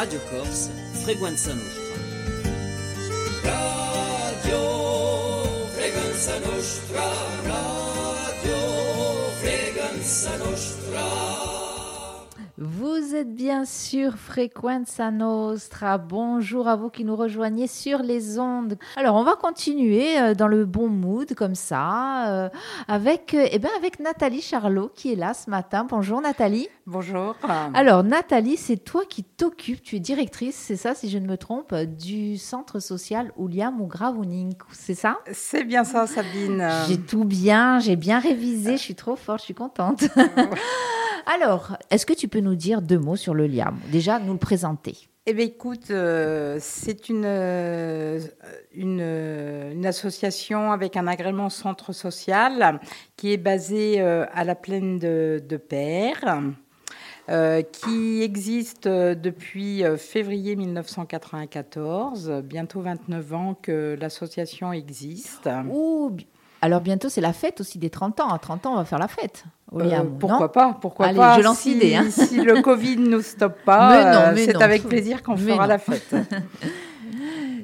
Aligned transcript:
Radio 0.00 0.18
Corse, 0.30 0.70
Frequenza 1.04 1.52
Nostra. 1.52 1.82
Radio 3.42 5.66
Frequenza 5.74 6.38
Nostra, 6.38 7.04
Radio 7.44 8.56
Frequenza 9.42 10.36
Nostra. 10.38 11.29
Vous 13.00 13.14
êtes 13.14 13.34
bien 13.34 13.64
sûr 13.64 14.16
Frequenza 14.16 15.10
Nostra. 15.10 15.96
Bonjour 15.96 16.68
à 16.68 16.76
vous 16.76 16.90
qui 16.90 17.04
nous 17.04 17.16
rejoignez 17.16 17.66
sur 17.66 18.02
les 18.02 18.38
ondes. 18.38 18.76
Alors, 18.96 19.16
on 19.16 19.24
va 19.24 19.36
continuer 19.36 20.18
euh, 20.18 20.34
dans 20.34 20.48
le 20.48 20.66
bon 20.66 20.88
mood 20.88 21.34
comme 21.34 21.54
ça 21.54 22.28
euh, 22.28 22.48
avec 22.88 23.32
euh, 23.32 23.46
eh 23.50 23.58
ben 23.58 23.70
avec 23.78 24.00
Nathalie 24.00 24.42
Charlot 24.42 24.90
qui 24.94 25.12
est 25.12 25.16
là 25.16 25.32
ce 25.32 25.48
matin. 25.48 25.86
Bonjour 25.88 26.20
Nathalie. 26.20 26.68
Bonjour. 26.86 27.36
Alors 27.72 28.04
Nathalie, 28.04 28.58
c'est 28.58 28.76
toi 28.76 29.04
qui 29.08 29.24
t'occupes, 29.24 29.82
tu 29.82 29.96
es 29.96 30.00
directrice, 30.00 30.56
c'est 30.56 30.76
ça 30.76 30.94
si 30.94 31.08
je 31.08 31.16
ne 31.16 31.26
me 31.26 31.38
trompe, 31.38 31.74
du 31.74 32.36
centre 32.36 32.80
social 32.80 33.32
Ouliam 33.36 33.80
ou 33.80 33.88
c'est 34.72 34.94
ça? 34.94 35.18
C'est 35.32 35.64
bien 35.64 35.84
ça 35.84 36.06
Sabine. 36.06 36.68
J'ai 36.86 37.00
tout 37.00 37.24
bien, 37.24 37.78
j'ai 37.78 37.96
bien 37.96 38.18
révisé, 38.18 38.72
je 38.72 38.82
suis 38.82 38.94
trop 38.94 39.16
forte, 39.16 39.40
je 39.40 39.44
suis 39.44 39.54
contente. 39.54 40.04
Alors, 41.32 41.76
est-ce 41.90 42.06
que 42.06 42.12
tu 42.12 42.26
peux 42.26 42.40
nous 42.40 42.56
dire 42.56 42.82
deux 42.82 42.98
mots 42.98 43.14
sur 43.14 43.34
le 43.34 43.46
LIAM? 43.46 43.78
Déjà, 43.92 44.18
nous 44.18 44.32
le 44.32 44.38
présenter. 44.38 44.96
Eh 45.26 45.32
bien, 45.32 45.44
écoute, 45.44 45.92
euh, 45.92 46.58
c'est 46.60 47.08
une, 47.08 47.22
euh, 47.24 48.18
une, 48.74 49.00
une, 49.00 49.86
association 49.86 50.72
avec 50.72 50.96
un 50.96 51.06
agrément 51.06 51.48
centre 51.48 51.92
social 51.92 52.80
qui 53.16 53.32
est 53.32 53.36
basée 53.36 54.00
euh, 54.00 54.26
à 54.32 54.42
la 54.42 54.56
plaine 54.56 54.98
de, 54.98 55.40
de 55.48 55.56
Père. 55.56 56.42
Euh, 57.28 57.62
qui 57.62 58.22
existe 58.22 58.88
depuis 58.88 59.84
février 59.98 60.56
1994, 60.56 62.42
bientôt 62.42 62.80
29 62.80 63.34
ans 63.34 63.54
que 63.54 63.96
l'association 64.00 64.72
existe. 64.72 65.48
Alors 66.62 66.80
bientôt 66.80 67.08
c'est 67.08 67.20
la 67.20 67.32
fête 67.32 67.60
aussi 67.60 67.78
des 67.78 67.90
30 67.90 68.20
ans. 68.20 68.28
À 68.28 68.38
30 68.38 68.66
ans, 68.66 68.72
on 68.72 68.76
va 68.76 68.84
faire 68.84 68.98
la 68.98 69.08
fête. 69.08 69.44
Euh, 69.72 70.02
pourquoi 70.18 70.52
pas 70.52 70.76
Pourquoi 70.80 71.06
Allez, 71.06 71.18
pas 71.18 71.38
je 71.38 71.42
lance 71.42 71.60
si, 71.60 71.74
l'idée, 71.74 71.94
hein. 71.94 72.06
si 72.10 72.40
le 72.40 72.60
Covid 72.60 72.96
ne 72.96 73.08
nous 73.08 73.22
stoppe 73.22 73.62
pas, 73.64 74.32
euh, 74.32 74.34
c'est 74.36 74.60
avec 74.60 74.82
plaisir 74.82 75.22
qu'on 75.22 75.36
fera 75.36 75.62
non. 75.62 75.66
la 75.66 75.78
fête. 75.78 76.14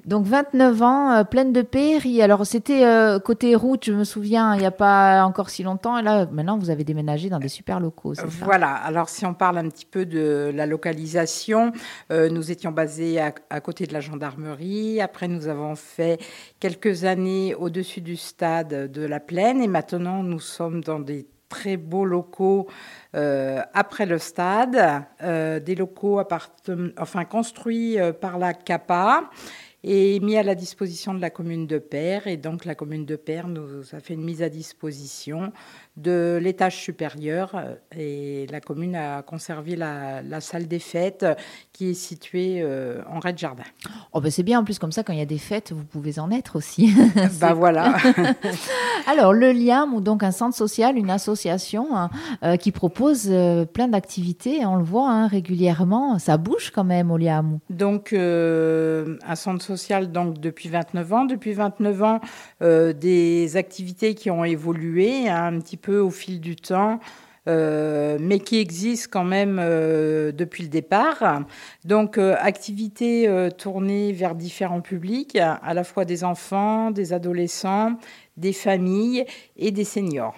Donc 0.07 0.25
29 0.25 0.83
ans, 0.83 1.11
euh, 1.11 1.25
pleine 1.25 1.53
de 1.53 1.63
péri. 1.63 2.23
Alors 2.23 2.47
c'était 2.47 2.87
euh, 2.87 3.19
côté 3.19 3.57
route, 3.57 3.85
je 3.85 3.93
me 3.93 4.05
souviens, 4.05 4.55
il 4.55 4.61
n'y 4.61 4.67
a 4.67 4.71
pas 4.71 5.25
encore 5.25 5.51
si 5.51 5.65
longtemps. 5.65 5.99
Et 5.99 6.03
là, 6.03 6.27
maintenant, 6.31 6.57
vous 6.59 6.71
avez 6.71 6.85
déménagé 6.85 7.29
dans 7.29 7.41
des 7.41 7.49
super 7.49 7.81
locaux, 7.81 8.15
Voilà, 8.43 8.73
alors 8.73 9.09
si 9.09 9.27
on 9.27 9.35
parle 9.35 9.59
un 9.59 9.69
petit 9.69 9.85
peu 9.85 10.07
de 10.07 10.53
la 10.55 10.67
localisation, 10.67 11.73
euh, 12.13 12.29
nous 12.29 12.53
étions 12.53 12.71
basés 12.71 13.21
à, 13.21 13.35
à 13.51 13.61
côté 13.61 13.87
de 13.87 13.93
la 13.93 14.01
gendarmerie. 14.01 15.01
Après, 15.01 15.27
nous 15.27 15.49
avons 15.49 15.75
fait 15.75 16.21
quelques 16.61 17.03
années 17.03 17.57
au-dessus 17.57 18.01
du 18.01 18.15
stade 18.15 18.93
de 18.93 19.03
la 19.03 19.19
Plaine. 19.19 19.61
Et 19.61 19.69
maintenant, 19.69 20.23
nous 20.23 20.41
sommes 20.41 20.85
dans 20.85 21.01
des 21.01 21.27
très 21.49 21.77
beaux 21.77 22.05
locaux 22.05 22.67
après 23.13 24.05
le 24.05 24.19
stade, 24.19 25.05
des 25.23 25.75
locaux 25.75 26.21
enfin, 26.99 27.25
construits 27.25 27.97
par 28.21 28.37
la 28.37 28.53
CAPA 28.53 29.31
et 29.87 30.19
mis 30.19 30.37
à 30.37 30.43
la 30.43 30.57
disposition 30.57 31.15
de 31.15 31.21
la 31.21 31.31
commune 31.31 31.69
de 31.69 31.79
Père. 31.79 32.27
Et 32.27 32.37
donc 32.37 32.65
la 32.65 32.75
commune 32.75 33.07
de 33.07 33.15
Père 33.15 33.47
nous 33.47 33.83
a 33.93 34.01
fait 34.01 34.15
une 34.15 34.25
mise 34.25 34.43
à 34.43 34.49
disposition 34.49 35.53
de 35.97 36.39
l'étage 36.43 36.77
supérieur 36.77 37.55
et 37.97 38.47
la 38.51 38.61
commune 38.61 38.97
a 38.97 39.23
conservé 39.23 39.77
la, 39.77 40.21
la 40.23 40.41
salle 40.41 40.67
des 40.67 40.81
fêtes 40.81 41.25
qui 41.73 41.91
est 41.91 41.95
située 41.95 42.61
euh, 42.61 43.01
en 43.09 43.21
rez-de-jardin. 43.21 43.63
Oh 44.13 44.21
ben 44.21 44.31
c'est 44.31 44.43
bien 44.43 44.61
en 44.61 44.65
plus 44.65 44.79
comme 44.79 44.93
ça 44.93 45.05
quand 45.05 45.13
il 45.13 45.21
y 45.21 45.23
a 45.23 45.27
des 45.27 45.39
fêtes, 45.39 45.73
vous 45.73 45.85
pouvez 45.85 46.19
en 46.19 46.31
être 46.33 46.57
aussi. 46.57 46.93
bah 47.41 47.55
voilà. 47.55 47.97
Alors 49.07 49.33
le 49.33 49.53
LIAM 49.53 49.95
ou 49.95 50.01
donc 50.01 50.25
un 50.25 50.33
centre 50.33 50.57
social, 50.57 50.99
une 50.99 51.11
association 51.11 51.97
hein, 51.97 52.11
euh, 52.43 52.57
qui 52.57 52.73
propose 52.73 53.29
euh, 53.31 53.65
plein 53.65 53.89
d'activités, 53.89 54.67
on 54.67 54.77
le 54.77 54.85
voit 54.85 55.09
hein, 55.09 55.29
régulièrement, 55.29 56.19
ça 56.19 56.37
bouge 56.37 56.73
quand 56.75 56.85
même 56.85 57.13
au 57.13 57.17
LIAM. 57.17 57.61
Donc, 57.71 58.13
euh, 58.13 59.17
un 59.27 59.37
centre 59.37 59.63
social 59.63 59.76
donc, 60.11 60.39
depuis 60.39 60.69
29 60.69 61.13
ans. 61.13 61.25
Depuis 61.25 61.53
29 61.53 62.03
ans, 62.03 62.21
euh, 62.63 62.93
des 62.93 63.57
activités 63.57 64.15
qui 64.15 64.31
ont 64.31 64.45
évolué 64.45 65.29
hein, 65.29 65.55
un 65.55 65.61
petit 65.61 65.77
peu 65.77 65.99
au 65.99 66.11
fil 66.11 66.41
du 66.41 66.57
temps. 66.57 67.01
euh, 67.49 68.19
mais 68.21 68.41
qui 68.41 68.59
existent 68.59 69.09
quand 69.13 69.25
même 69.25 69.61
euh, 69.63 70.33
depuis 70.33 70.65
le 70.65 70.69
départ. 70.69 71.43
Donc, 71.85 72.19
activités 72.19 73.31
tournées 73.57 74.13
vers 74.13 74.35
différents 74.35 74.81
publics, 74.81 75.37
à 75.37 75.73
la 75.75 75.85
fois 75.85 76.05
des 76.05 76.25
enfants, 76.25 76.91
des 76.91 77.13
adolescents, 77.13 77.99
des 78.37 78.53
familles 78.53 79.25
et 79.57 79.71
des 79.71 79.85
seniors 79.85 80.35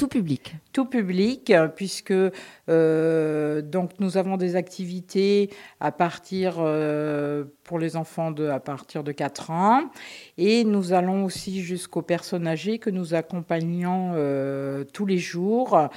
Tout 0.00 0.08
public. 0.08 0.56
tout 0.72 0.84
public, 0.84 1.52
puisque 1.74 2.12
euh, 2.12 3.62
donc 3.62 3.90
nous 3.98 4.16
avons 4.16 4.36
des 4.36 4.56
activités 4.56 5.50
à 5.80 5.90
partir 5.92 6.56
euh, 6.58 7.44
pour 7.64 7.78
les 7.78 7.96
enfants 7.96 8.30
de 8.30 8.48
à 8.48 8.60
partir 8.60 9.02
de 9.02 9.12
4 9.12 9.50
ans, 9.50 9.90
et 10.38 10.64
nous 10.64 10.92
allons 10.92 11.24
aussi 11.24 11.62
jusqu'aux 11.62 12.02
personnes 12.02 12.46
âgées 12.46 12.78
que 12.78 12.88
nous 12.88 13.14
accompagnons 13.14 14.12
euh, 14.14 14.84
tous 14.84 15.06
les 15.06 15.18
jours, 15.18 15.88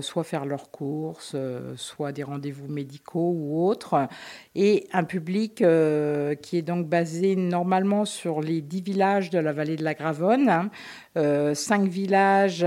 soit 0.00 0.24
faire 0.24 0.46
leurs 0.46 0.70
courses, 0.70 1.36
soit 1.76 2.12
des 2.12 2.22
rendez-vous 2.22 2.68
médicaux 2.68 3.34
ou 3.36 3.66
autres, 3.66 4.08
et 4.54 4.86
un 4.92 5.04
public 5.04 5.56
qui 5.56 6.56
est 6.56 6.62
donc 6.62 6.86
basé 6.86 7.36
normalement 7.36 8.04
sur 8.04 8.40
les 8.40 8.60
10 8.60 8.80
villages 8.82 9.30
de 9.30 9.38
la 9.38 9.52
vallée 9.52 9.76
de 9.76 9.84
la 9.84 9.94
Gravonne, 9.94 10.48
hein, 10.48 10.70
euh, 11.16 11.54
cinq 11.54 11.88
villages 11.88 12.64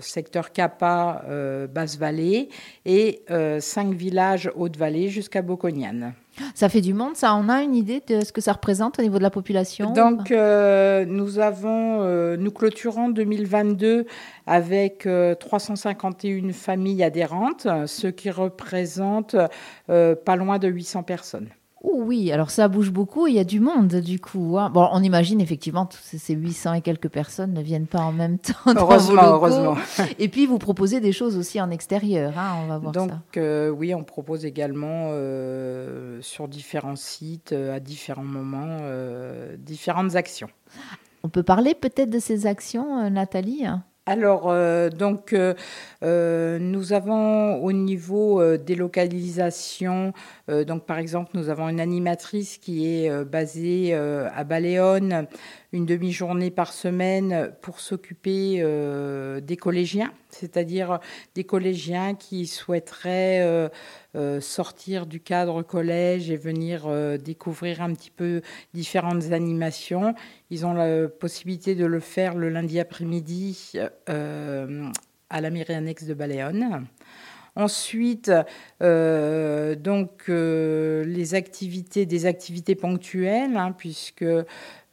secteur 0.00 0.52
Kappa, 0.52 1.24
euh, 1.28 1.66
Basse-Vallée, 1.66 2.48
et 2.84 3.22
euh, 3.30 3.60
cinq 3.60 3.94
villages 3.94 4.50
Haute-Vallée 4.56 5.08
jusqu'à 5.08 5.42
Boconiane. 5.42 6.14
Ça 6.54 6.68
fait 6.68 6.80
du 6.80 6.94
monde, 6.94 7.16
ça 7.16 7.34
On 7.34 7.48
a 7.48 7.62
une 7.62 7.74
idée 7.74 8.02
de 8.06 8.24
ce 8.24 8.32
que 8.32 8.40
ça 8.40 8.52
représente 8.52 8.98
au 8.98 9.02
niveau 9.02 9.18
de 9.18 9.22
la 9.22 9.30
population? 9.30 9.92
Donc, 9.92 10.30
euh, 10.30 11.04
nous 11.06 11.38
avons, 11.38 12.02
euh, 12.02 12.36
nous 12.36 12.50
clôturons 12.50 13.08
2022 13.08 14.06
avec 14.46 15.06
euh, 15.06 15.34
351 15.34 16.52
familles 16.52 17.02
adhérentes, 17.02 17.66
ce 17.86 18.06
qui 18.08 18.30
représente 18.30 19.36
euh, 19.88 20.14
pas 20.14 20.36
loin 20.36 20.58
de 20.58 20.68
800 20.68 21.02
personnes. 21.04 21.48
Oh 21.88 22.02
oui, 22.04 22.32
alors 22.32 22.50
ça 22.50 22.66
bouge 22.66 22.90
beaucoup, 22.90 23.28
il 23.28 23.34
y 23.34 23.38
a 23.38 23.44
du 23.44 23.60
monde 23.60 23.94
du 24.00 24.18
coup. 24.18 24.58
hein. 24.58 24.70
Bon, 24.70 24.88
on 24.90 25.02
imagine 25.04 25.40
effectivement 25.40 25.86
tous 25.86 26.00
ces- 26.02 26.18
ces 26.18 26.34
800 26.34 26.74
et 26.74 26.80
quelques 26.80 27.08
personnes 27.08 27.52
ne 27.52 27.62
viennent 27.62 27.86
pas 27.86 28.00
en 28.00 28.10
même 28.12 28.38
temps. 28.38 28.74
dans 28.74 28.80
Heureusement, 28.80 29.22
vos 29.22 29.46
heureusement. 29.46 29.76
Et 30.18 30.28
puis 30.28 30.46
vous 30.46 30.58
proposez 30.58 30.98
des 31.00 31.12
choses 31.12 31.36
aussi 31.36 31.60
en 31.60 31.70
extérieur, 31.70 32.36
hein, 32.36 32.56
on 32.64 32.66
va 32.66 32.78
voir 32.78 32.92
Donc, 32.92 33.10
ça. 33.10 33.22
euh, 33.40 33.70
oui, 33.70 33.94
on 33.94 34.02
propose 34.02 34.44
également 34.44 35.10
euh, 35.12 36.20
sur 36.22 36.48
différents 36.48 36.96
sites, 36.96 37.52
euh, 37.52 37.76
à 37.76 37.78
différents 37.80 38.24
moments, 38.24 38.78
euh, 38.82 39.56
différentes 39.56 40.16
actions. 40.16 40.48
On 41.22 41.28
peut 41.28 41.44
parler 41.44 41.74
peut-être 41.74 42.10
de 42.10 42.18
ces 42.18 42.46
actions, 42.46 43.08
Nathalie? 43.10 43.64
Alors, 44.08 44.48
euh, 44.50 44.88
donc, 44.88 45.32
euh, 45.32 45.54
euh, 46.04 46.60
nous 46.60 46.92
avons 46.92 47.56
au 47.56 47.72
niveau 47.72 48.56
des 48.56 48.76
localisations, 48.76 50.12
donc 50.48 50.86
par 50.86 50.98
exemple, 50.98 51.30
nous 51.34 51.48
avons 51.48 51.68
une 51.68 51.80
animatrice 51.80 52.58
qui 52.58 52.86
est 52.86 53.24
basée 53.24 53.94
à 53.94 54.44
Baléone 54.44 55.26
une 55.72 55.86
demi-journée 55.86 56.50
par 56.50 56.72
semaine 56.72 57.52
pour 57.60 57.80
s'occuper 57.80 58.58
euh, 58.58 59.40
des 59.40 59.56
collégiens, 59.56 60.12
c'est-à-dire 60.30 61.00
des 61.34 61.44
collégiens 61.44 62.14
qui 62.14 62.46
souhaiteraient 62.46 63.40
euh, 63.42 63.68
euh, 64.14 64.40
sortir 64.40 65.06
du 65.06 65.20
cadre 65.20 65.62
collège 65.62 66.30
et 66.30 66.36
venir 66.36 66.88
découvrir 67.18 67.82
un 67.82 67.92
petit 67.92 68.10
peu 68.10 68.42
différentes 68.74 69.32
animations. 69.32 70.14
Ils 70.50 70.66
ont 70.66 70.72
la 70.72 71.08
possibilité 71.08 71.74
de 71.74 71.84
le 71.86 72.00
faire 72.00 72.34
le 72.34 72.48
lundi 72.48 72.78
après-midi 72.78 73.72
à 74.06 75.40
la 75.40 75.50
mairie 75.50 75.74
annexe 75.74 76.04
de 76.04 76.14
Baléone. 76.14 76.86
Ensuite, 77.56 78.30
euh, 78.82 79.74
donc 79.74 80.24
euh, 80.28 81.04
les 81.04 81.34
activités, 81.34 82.06
des 82.06 82.26
activités 82.26 82.74
ponctuelles, 82.74 83.56
hein, 83.56 83.74
puisque 83.76 84.24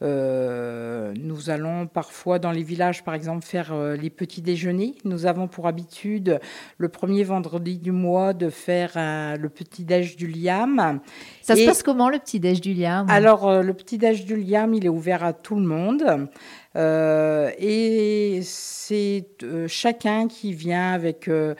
nous 0.00 1.48
allons 1.48 1.86
parfois 1.86 2.38
dans 2.38 2.50
les 2.50 2.62
villages, 2.62 3.04
par 3.04 3.14
exemple, 3.14 3.42
faire 3.42 3.74
les 3.94 4.10
petits 4.10 4.42
déjeuners. 4.42 4.96
Nous 5.06 5.24
avons 5.24 5.48
pour 5.48 5.66
habitude 5.66 6.40
le 6.76 6.88
premier 6.90 7.24
vendredi 7.24 7.78
du 7.78 7.90
mois 7.90 8.34
de 8.34 8.50
faire 8.50 8.90
le 9.38 9.48
petit 9.48 9.82
déj 9.82 10.16
du 10.16 10.26
Liam. 10.26 11.00
Ça 11.40 11.56
se 11.56 11.64
passe 11.64 11.82
comment 11.82 12.10
le 12.10 12.18
petit 12.18 12.38
déj 12.38 12.60
du 12.60 12.74
Liam? 12.74 13.06
Alors 13.08 13.62
le 13.62 13.72
petit 13.72 13.96
déj 13.96 14.26
du 14.26 14.36
Liam, 14.36 14.74
il 14.74 14.84
est 14.84 14.90
ouvert 14.90 15.24
à 15.24 15.32
tout 15.32 15.54
le 15.54 15.62
monde. 15.62 16.28
Euh, 16.76 17.50
et 17.58 18.40
c'est 18.42 19.26
euh, 19.44 19.68
chacun 19.68 20.26
qui 20.26 20.52
vient 20.52 20.92
avec 20.92 21.28
euh, 21.28 21.54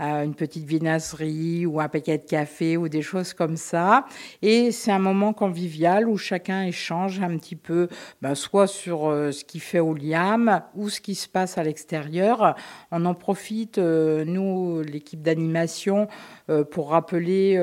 une 0.00 0.34
petite 0.34 0.64
viennaserie 0.64 1.66
ou 1.66 1.80
un 1.80 1.88
paquet 1.88 2.18
de 2.18 2.24
café 2.24 2.76
ou 2.76 2.88
des 2.88 3.02
choses 3.02 3.34
comme 3.34 3.56
ça. 3.56 4.06
Et 4.42 4.72
c'est 4.72 4.90
un 4.92 4.98
moment 4.98 5.32
convivial 5.32 6.08
où 6.08 6.16
chacun 6.16 6.62
échange 6.64 7.20
un 7.20 7.36
petit 7.36 7.56
peu, 7.56 7.88
ben, 8.22 8.34
soit 8.34 8.66
sur 8.66 9.02
ce 9.32 9.44
qu'il 9.44 9.60
fait 9.60 9.80
au 9.80 9.94
Liam 9.94 10.62
ou 10.74 10.88
ce 10.88 11.00
qui 11.00 11.14
se 11.14 11.28
passe 11.28 11.58
à 11.58 11.62
l'extérieur. 11.62 12.54
On 12.90 13.04
en 13.04 13.14
profite, 13.14 13.78
nous, 13.78 14.82
l'équipe 14.82 15.22
d'animation, 15.22 16.08
pour 16.70 16.90
rappeler 16.90 17.56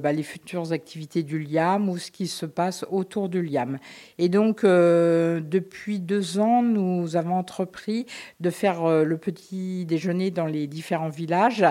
ben, 0.00 0.12
les 0.12 0.22
futures 0.22 0.72
activités 0.72 1.22
du 1.22 1.38
Liam 1.38 1.88
ou 1.88 1.98
ce 1.98 2.10
qui 2.10 2.26
se 2.26 2.46
passe 2.46 2.84
autour 2.90 3.28
du 3.28 3.42
Liam. 3.42 3.78
Et 4.18 4.28
donc, 4.28 4.62
depuis 4.64 6.00
deux 6.00 6.38
ans, 6.38 6.62
nous 6.62 7.16
avons 7.16 7.36
entrepris 7.36 8.06
de 8.40 8.50
faire 8.50 8.84
euh, 8.84 9.04
le 9.04 9.16
petit 9.18 9.84
déjeuner 9.86 10.30
dans 10.30 10.46
les 10.46 10.66
différents 10.66 11.08
villages. 11.08 11.64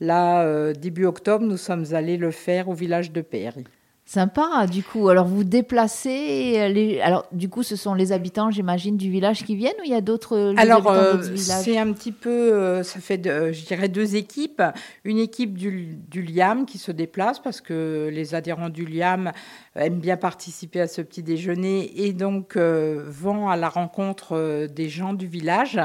Là, 0.00 0.42
euh, 0.42 0.72
début 0.72 1.04
octobre, 1.04 1.44
nous 1.44 1.56
sommes 1.56 1.86
allés 1.92 2.16
le 2.16 2.30
faire 2.30 2.68
au 2.68 2.74
village 2.74 3.12
de 3.12 3.20
Péry. 3.20 3.64
Sympa, 4.12 4.66
du 4.66 4.82
coup. 4.82 5.08
Alors, 5.08 5.28
vous 5.28 5.44
déplacez. 5.44 6.68
Les... 6.74 7.00
Alors, 7.00 7.26
du 7.30 7.48
coup, 7.48 7.62
ce 7.62 7.76
sont 7.76 7.94
les 7.94 8.10
habitants, 8.10 8.50
j'imagine, 8.50 8.96
du 8.96 9.08
village 9.08 9.44
qui 9.44 9.54
viennent 9.54 9.76
ou 9.78 9.84
il 9.84 9.92
y 9.92 9.94
a 9.94 10.00
d'autres 10.00 10.52
Alors, 10.56 10.90
euh, 10.90 11.22
c'est 11.36 11.78
un 11.78 11.92
petit 11.92 12.10
peu. 12.10 12.82
ça 12.82 12.98
fait, 12.98 13.22
je 13.24 13.66
dirais, 13.66 13.88
deux 13.88 14.16
équipes. 14.16 14.64
Une 15.04 15.18
équipe 15.18 15.56
du, 15.56 15.96
du, 16.08 16.22
LIAM 16.22 16.66
qui 16.66 16.78
se 16.78 16.90
déplace 16.90 17.38
parce 17.38 17.60
que 17.60 18.10
les 18.12 18.34
adhérents 18.34 18.68
du 18.68 18.84
LIAM 18.84 19.30
aiment 19.76 20.00
bien 20.00 20.16
participer 20.16 20.80
à 20.80 20.88
ce 20.88 21.00
petit 21.02 21.22
déjeuner 21.22 22.04
et 22.04 22.12
donc 22.12 22.56
euh, 22.56 23.04
vont 23.06 23.48
à 23.48 23.56
la 23.56 23.68
rencontre 23.68 24.36
euh, 24.36 24.66
des 24.66 24.88
gens 24.88 25.12
du 25.12 25.28
village. 25.28 25.80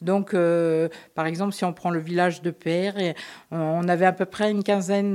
Donc, 0.00 0.34
euh, 0.34 0.88
par 1.16 1.26
exemple, 1.26 1.52
si 1.52 1.64
on 1.64 1.72
prend 1.72 1.90
le 1.90 1.98
village 1.98 2.42
de 2.42 2.50
Père, 2.52 2.94
on 3.50 3.88
avait 3.88 4.06
à 4.06 4.12
peu 4.12 4.26
près 4.26 4.50
une 4.50 4.62
quinzaine 4.62 5.14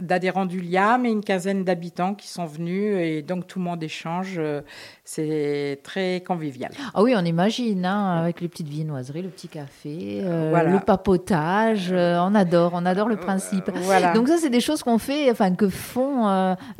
d'adhérents 0.00 0.46
du 0.46 0.60
LIAM 0.60 1.06
et 1.06 1.10
une 1.10 1.24
quinzaine 1.24 1.37
d'habitants 1.44 2.14
qui 2.14 2.28
sont 2.28 2.46
venus 2.46 2.96
et 2.98 3.22
donc 3.22 3.46
tout 3.46 3.58
le 3.58 3.64
monde 3.64 3.82
échange. 3.82 4.40
C'est 5.04 5.80
très 5.82 6.22
convivial. 6.26 6.70
Ah 6.94 7.02
oui, 7.02 7.14
on 7.16 7.24
imagine, 7.24 7.84
hein, 7.84 8.18
avec 8.18 8.40
les 8.40 8.48
petites 8.48 8.68
viennoiseries, 8.68 9.22
le 9.22 9.28
petit 9.28 9.48
café, 9.48 10.22
le 10.22 10.84
papotage. 10.84 11.92
on 11.92 12.34
adore, 12.34 12.72
on 12.74 12.86
adore 12.86 13.08
le 13.08 13.16
principe. 13.16 13.70
Voilà. 13.74 14.12
Donc 14.12 14.28
ça, 14.28 14.36
c'est 14.38 14.50
des 14.50 14.60
choses 14.60 14.82
qu'on 14.82 14.98
fait, 14.98 15.30
enfin 15.30 15.54
que 15.54 15.68
font 15.68 16.26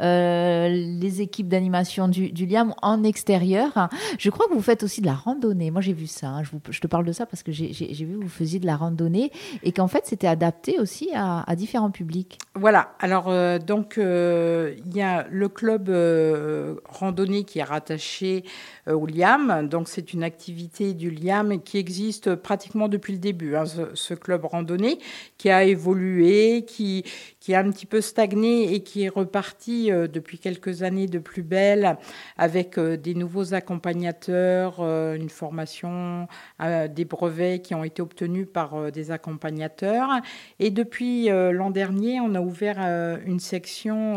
euh, 0.00 0.69
les 0.69 1.20
équipes 1.20 1.49
d'animation 1.49 2.08
du, 2.08 2.46
Liam 2.46 2.75
en 2.82 3.02
extérieur. 3.05 3.88
Je 4.19 4.31
crois 4.31 4.46
que 4.49 4.55
vous 4.55 4.62
faites 4.62 4.82
aussi 4.82 5.00
de 5.00 5.06
la 5.06 5.14
randonnée. 5.14 5.70
Moi, 5.70 5.81
j'ai 5.81 5.93
vu 5.93 6.06
ça. 6.06 6.28
Hein. 6.28 6.43
Je, 6.70 6.81
te 6.81 6.87
parle 6.87 7.05
de 7.05 7.12
ça 7.12 7.26
parce 7.26 7.43
que 7.43 7.52
j'ai 7.52 7.72
vu 7.72 8.19
que 8.19 8.22
vous 8.22 8.28
faisiez 8.28 8.60
de 8.60 8.66
la 8.66 8.76
randonnée 8.76 9.31
et 9.62 9.72
qu'en 9.72 9.88
fait, 9.88 10.06
c'était 10.06 10.26
adapté 10.26 10.78
aussi 10.78 11.10
à, 11.14 11.44
différents 11.56 11.90
publics. 11.90 12.38
Voilà. 12.55 12.93
Alors, 13.00 13.26
euh, 13.28 13.58
donc, 13.58 13.99
euh, 13.99 14.48
il 14.87 14.97
y 14.97 15.03
a 15.03 15.27
le 15.31 15.49
club 15.49 15.91
randonnée 16.85 17.45
qui 17.45 17.59
est 17.59 17.65
rattaché 17.65 18.45
au 18.87 19.06
Liam. 19.06 19.69
Donc, 19.69 19.89
c'est 19.89 20.12
une 20.12 20.23
activité 20.23 20.95
du 20.95 21.11
Liam 21.11 21.61
qui 21.62 21.79
existe 21.79 22.35
pratiquement 22.35 22.89
depuis 22.89 23.12
le 23.12 23.19
début. 23.19 23.56
Hein, 23.56 23.65
ce, 23.95 24.15
club 24.15 24.45
randonnée 24.45 24.99
qui 25.37 25.50
a 25.50 25.65
évolué, 25.65 26.65
qui, 26.67 27.05
qui 27.41 27.55
a 27.55 27.61
un 27.61 27.71
petit 27.71 27.87
peu 27.87 28.00
stagné 28.00 28.75
et 28.75 28.83
qui 28.83 29.05
est 29.05 29.09
reparti 29.09 29.91
depuis 29.91 30.39
quelques 30.39 30.83
années 30.83 31.06
de 31.06 31.19
plus 31.19 31.43
belle 31.43 31.97
avec 32.37 32.79
euh, 32.79 32.97
des 32.97 33.15
nouveaux 33.15 33.55
accompagnateurs, 33.55 34.77
euh, 34.81 35.15
une 35.15 35.29
formation, 35.29 36.27
euh, 36.62 36.89
des 36.89 37.05
brevets 37.05 37.61
qui 37.62 37.75
ont 37.75 37.85
été 37.85 38.03
obtenus 38.03 38.47
par 38.53 38.91
des 38.93 39.11
accompagnateurs. 39.11 40.11
Et 40.59 40.71
depuis 40.71 41.29
l'an 41.29 41.71
dernier, 41.71 42.21
on 42.21 42.35
a 42.35 42.41
ouvert 42.41 42.79
une 43.25 43.41
section 43.41 44.17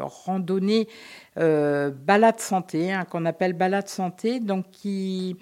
randonnée 0.00 0.88
balade 1.36 2.40
santé, 2.40 2.92
hein, 2.92 3.04
qu'on 3.04 3.24
appelle 3.24 3.54
balade 3.54 3.88
santé, 3.88 4.40
donc 4.40 4.70
qui 4.70 5.36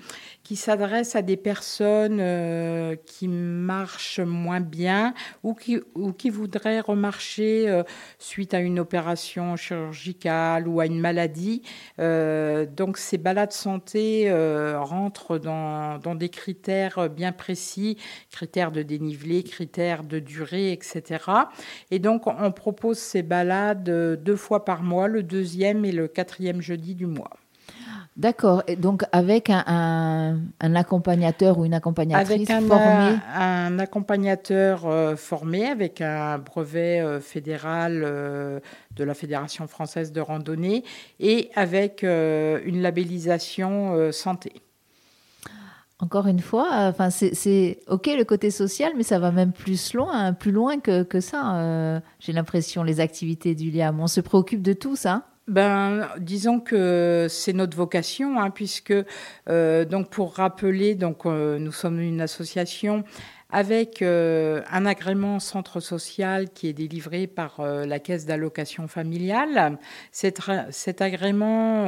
qui 0.50 0.56
s'adresse 0.56 1.14
à 1.14 1.22
des 1.22 1.36
personnes 1.36 2.18
euh, 2.20 2.96
qui 3.06 3.28
marchent 3.28 4.18
moins 4.18 4.58
bien 4.58 5.14
ou 5.44 5.54
qui, 5.54 5.78
ou 5.94 6.12
qui 6.12 6.28
voudraient 6.28 6.80
remarcher 6.80 7.68
euh, 7.68 7.84
suite 8.18 8.52
à 8.52 8.58
une 8.58 8.80
opération 8.80 9.54
chirurgicale 9.54 10.66
ou 10.66 10.80
à 10.80 10.86
une 10.86 10.98
maladie. 10.98 11.62
Euh, 12.00 12.66
donc 12.66 12.98
ces 12.98 13.16
balades 13.16 13.52
santé 13.52 14.28
rentrent 14.74 15.38
dans, 15.38 15.98
dans, 15.98 16.16
des 16.16 16.30
critères 16.30 17.08
bien 17.08 17.30
précis, 17.30 17.96
critères 18.32 18.72
de 18.72 18.82
dénivelé, 18.82 19.44
critères 19.44 20.02
de 20.02 20.18
durée, 20.18 20.72
etc. 20.72 21.22
Et 21.92 22.00
donc 22.00 22.26
on 22.26 22.50
propose 22.50 22.98
ces 22.98 23.22
balades 23.22 23.84
deux 24.20 24.36
fois 24.36 24.64
par 24.64 24.82
mois, 24.82 25.06
le 25.06 25.22
deuxième 25.22 25.79
et 25.84 25.92
le 25.92 26.08
quatrième 26.08 26.60
jeudi 26.60 26.94
du 26.94 27.06
mois. 27.06 27.30
D'accord. 28.16 28.62
Et 28.66 28.76
donc 28.76 29.04
avec 29.12 29.48
un, 29.50 30.40
accompagnateur 30.60 31.58
ou 31.58 31.64
une 31.64 31.74
accompagnatrice 31.74 32.50
avec 32.50 32.68
formée 32.68 33.18
un 33.34 33.78
accompagnateur 33.78 34.84
euh, 34.84 35.16
formé 35.16 35.66
avec 35.66 36.00
un 36.00 36.38
brevet 36.38 37.00
euh, 37.00 37.20
fédéral 37.20 38.02
euh, 38.04 38.60
de 38.96 39.04
la 39.04 39.14
Fédération 39.14 39.66
française 39.68 40.12
de 40.12 40.20
randonnée 40.20 40.84
et 41.18 41.50
avec 41.54 42.02
une 42.02 42.82
labellisation 42.82 44.12
santé. 44.12 44.52
Encore 45.98 46.26
une 46.26 46.40
fois, 46.40 46.68
enfin 46.72 47.10
c'est 47.10 47.78
ok 47.86 48.10
le 48.18 48.24
côté 48.24 48.50
social, 48.50 48.92
mais 48.96 49.02
ça 49.02 49.18
va 49.18 49.30
même 49.30 49.52
plus 49.52 49.94
loin, 49.94 50.32
plus 50.32 50.52
loin 50.52 50.80
que, 50.80 51.04
que 51.04 51.20
ça. 51.20 52.02
J'ai 52.18 52.32
l'impression 52.32 52.82
les 52.82 53.00
activités 53.00 53.54
du 53.54 53.70
LIAM, 53.70 54.00
on 54.00 54.08
se 54.08 54.20
préoccupe 54.20 54.62
de 54.62 54.72
tout 54.72 54.96
ça 54.96 55.29
ben, 55.50 56.08
disons 56.18 56.60
que 56.60 57.26
c'est 57.28 57.52
notre 57.52 57.76
vocation, 57.76 58.40
hein, 58.40 58.50
puisque 58.50 58.94
euh, 59.48 59.84
donc 59.84 60.08
pour 60.08 60.34
rappeler, 60.36 60.94
donc 60.94 61.26
euh, 61.26 61.58
nous 61.58 61.72
sommes 61.72 62.00
une 62.00 62.20
association 62.20 63.02
avec 63.52 64.00
euh, 64.00 64.62
un 64.70 64.86
agrément 64.86 65.40
centre 65.40 65.80
social 65.80 66.50
qui 66.50 66.68
est 66.68 66.72
délivré 66.72 67.26
par 67.26 67.60
la 67.60 67.98
caisse 67.98 68.26
d'allocation 68.26 68.86
familiale. 68.86 69.76
Cet, 70.12 70.38
cet 70.70 71.02
agrément 71.02 71.86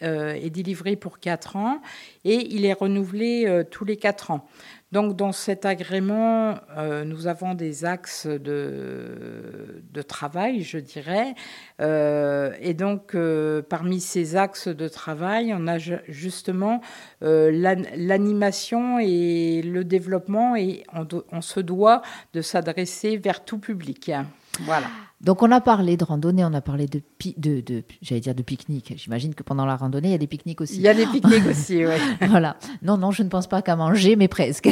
est 0.00 0.50
délivré 0.50 0.96
pour 0.96 1.20
quatre 1.20 1.54
ans 1.54 1.80
et 2.24 2.54
il 2.56 2.64
est 2.64 2.72
renouvelé 2.72 3.62
tous 3.70 3.84
les 3.84 3.96
quatre 3.96 4.32
ans. 4.32 4.48
Donc 4.94 5.16
dans 5.16 5.32
cet 5.32 5.66
agrément, 5.66 6.54
euh, 6.78 7.02
nous 7.04 7.26
avons 7.26 7.54
des 7.54 7.84
axes 7.84 8.28
de, 8.28 9.82
de 9.92 10.02
travail, 10.02 10.62
je 10.62 10.78
dirais. 10.78 11.34
Euh, 11.80 12.52
et 12.60 12.74
donc 12.74 13.16
euh, 13.16 13.60
parmi 13.60 14.00
ces 14.00 14.36
axes 14.36 14.68
de 14.68 14.86
travail, 14.86 15.52
on 15.52 15.66
a 15.66 15.78
justement 15.78 16.80
l'animation 17.20 19.00
et 19.00 19.62
le 19.62 19.82
développement 19.82 20.54
et 20.54 20.84
on, 20.92 21.08
on 21.32 21.40
se 21.40 21.58
doit 21.58 22.02
de 22.32 22.40
s'adresser 22.40 23.16
vers 23.16 23.44
tout 23.44 23.58
public. 23.58 24.12
Voilà. 24.60 24.86
Donc 25.20 25.42
on 25.42 25.50
a 25.50 25.60
parlé 25.60 25.96
de 25.96 26.04
randonnée, 26.04 26.44
on 26.44 26.52
a 26.52 26.60
parlé 26.60 26.86
de, 26.86 27.00
de, 27.38 27.60
de 27.60 27.82
j'allais 28.02 28.20
dire 28.20 28.34
de 28.34 28.42
pique-nique. 28.42 28.92
J'imagine 28.96 29.34
que 29.34 29.42
pendant 29.42 29.64
la 29.64 29.76
randonnée, 29.76 30.08
il 30.08 30.12
y 30.12 30.14
a 30.14 30.18
des 30.18 30.26
pique-niques 30.26 30.60
aussi. 30.60 30.76
Il 30.76 30.82
y 30.82 30.88
a 30.88 30.94
des 30.94 31.06
pique-niques 31.06 31.46
aussi, 31.46 31.84
oui. 31.86 31.94
voilà. 32.28 32.56
Non, 32.82 32.98
non, 32.98 33.10
je 33.10 33.22
ne 33.22 33.28
pense 33.28 33.46
pas 33.46 33.62
qu'à 33.62 33.76
manger, 33.76 34.16
mais 34.16 34.28
presque. 34.28 34.68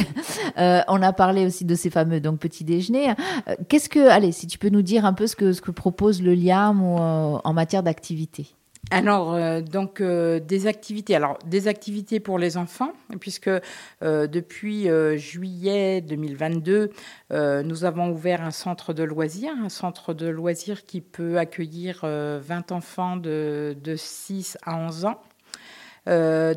Euh, 0.58 0.82
on 0.88 1.00
a 1.00 1.14
parlé 1.14 1.46
aussi 1.46 1.64
de 1.64 1.74
ces 1.74 1.88
fameux 1.88 2.20
donc 2.20 2.38
petits 2.38 2.64
déjeuners. 2.64 3.14
Euh, 3.48 3.54
qu'est-ce 3.68 3.88
que, 3.88 4.08
allez, 4.08 4.32
si 4.32 4.46
tu 4.46 4.58
peux 4.58 4.68
nous 4.68 4.82
dire 4.82 5.06
un 5.06 5.14
peu 5.14 5.26
ce 5.26 5.36
que, 5.36 5.52
ce 5.52 5.62
que 5.62 5.70
propose 5.70 6.20
le 6.20 6.34
LIAM 6.34 6.82
euh, 6.82 7.38
en 7.42 7.52
matière 7.54 7.82
d'activité? 7.82 8.48
Alors, 8.90 9.32
euh, 9.32 9.60
donc, 9.60 10.00
euh, 10.00 10.40
des 10.40 10.66
activités. 10.66 11.14
Alors, 11.14 11.38
des 11.46 11.68
activités 11.68 12.20
pour 12.20 12.38
les 12.38 12.56
enfants, 12.56 12.92
puisque 13.20 13.48
euh, 13.48 14.26
depuis 14.26 14.88
juillet 15.16 16.00
2022, 16.00 16.90
nous 17.30 17.84
avons 17.84 18.10
ouvert 18.10 18.42
un 18.42 18.50
centre 18.50 18.92
de 18.92 19.02
loisirs, 19.02 19.52
un 19.62 19.68
centre 19.68 20.14
de 20.14 20.26
loisirs 20.26 20.84
qui 20.84 21.00
peut 21.00 21.38
accueillir 21.38 22.00
20 22.02 22.72
enfants 22.72 23.16
de, 23.16 23.76
de 23.82 23.96
6 23.96 24.58
à 24.64 24.76
11 24.76 25.04
ans. 25.06 25.20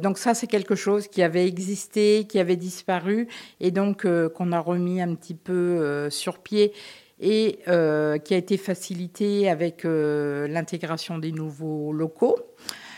donc 0.02 0.18
ça, 0.18 0.34
c'est 0.34 0.48
quelque 0.48 0.76
chose 0.76 1.08
qui 1.08 1.24
avait 1.24 1.48
existé, 1.48 2.26
qui 2.28 2.40
avait 2.40 2.58
disparu, 2.58 3.28
et 3.60 3.72
donc 3.72 4.06
qu'on 4.34 4.52
a 4.52 4.60
remis 4.60 5.02
un 5.02 5.16
petit 5.16 5.36
peu 5.36 6.10
sur 6.10 6.40
pied 6.40 6.74
et 7.20 7.60
euh, 7.68 8.18
qui 8.18 8.34
a 8.34 8.38
été 8.38 8.58
facilité 8.58 9.50
avec 9.50 9.86
euh, 9.86 10.48
l'intégration 10.48 11.18
des 11.18 11.32
nouveaux 11.32 11.94
locaux. 11.94 12.36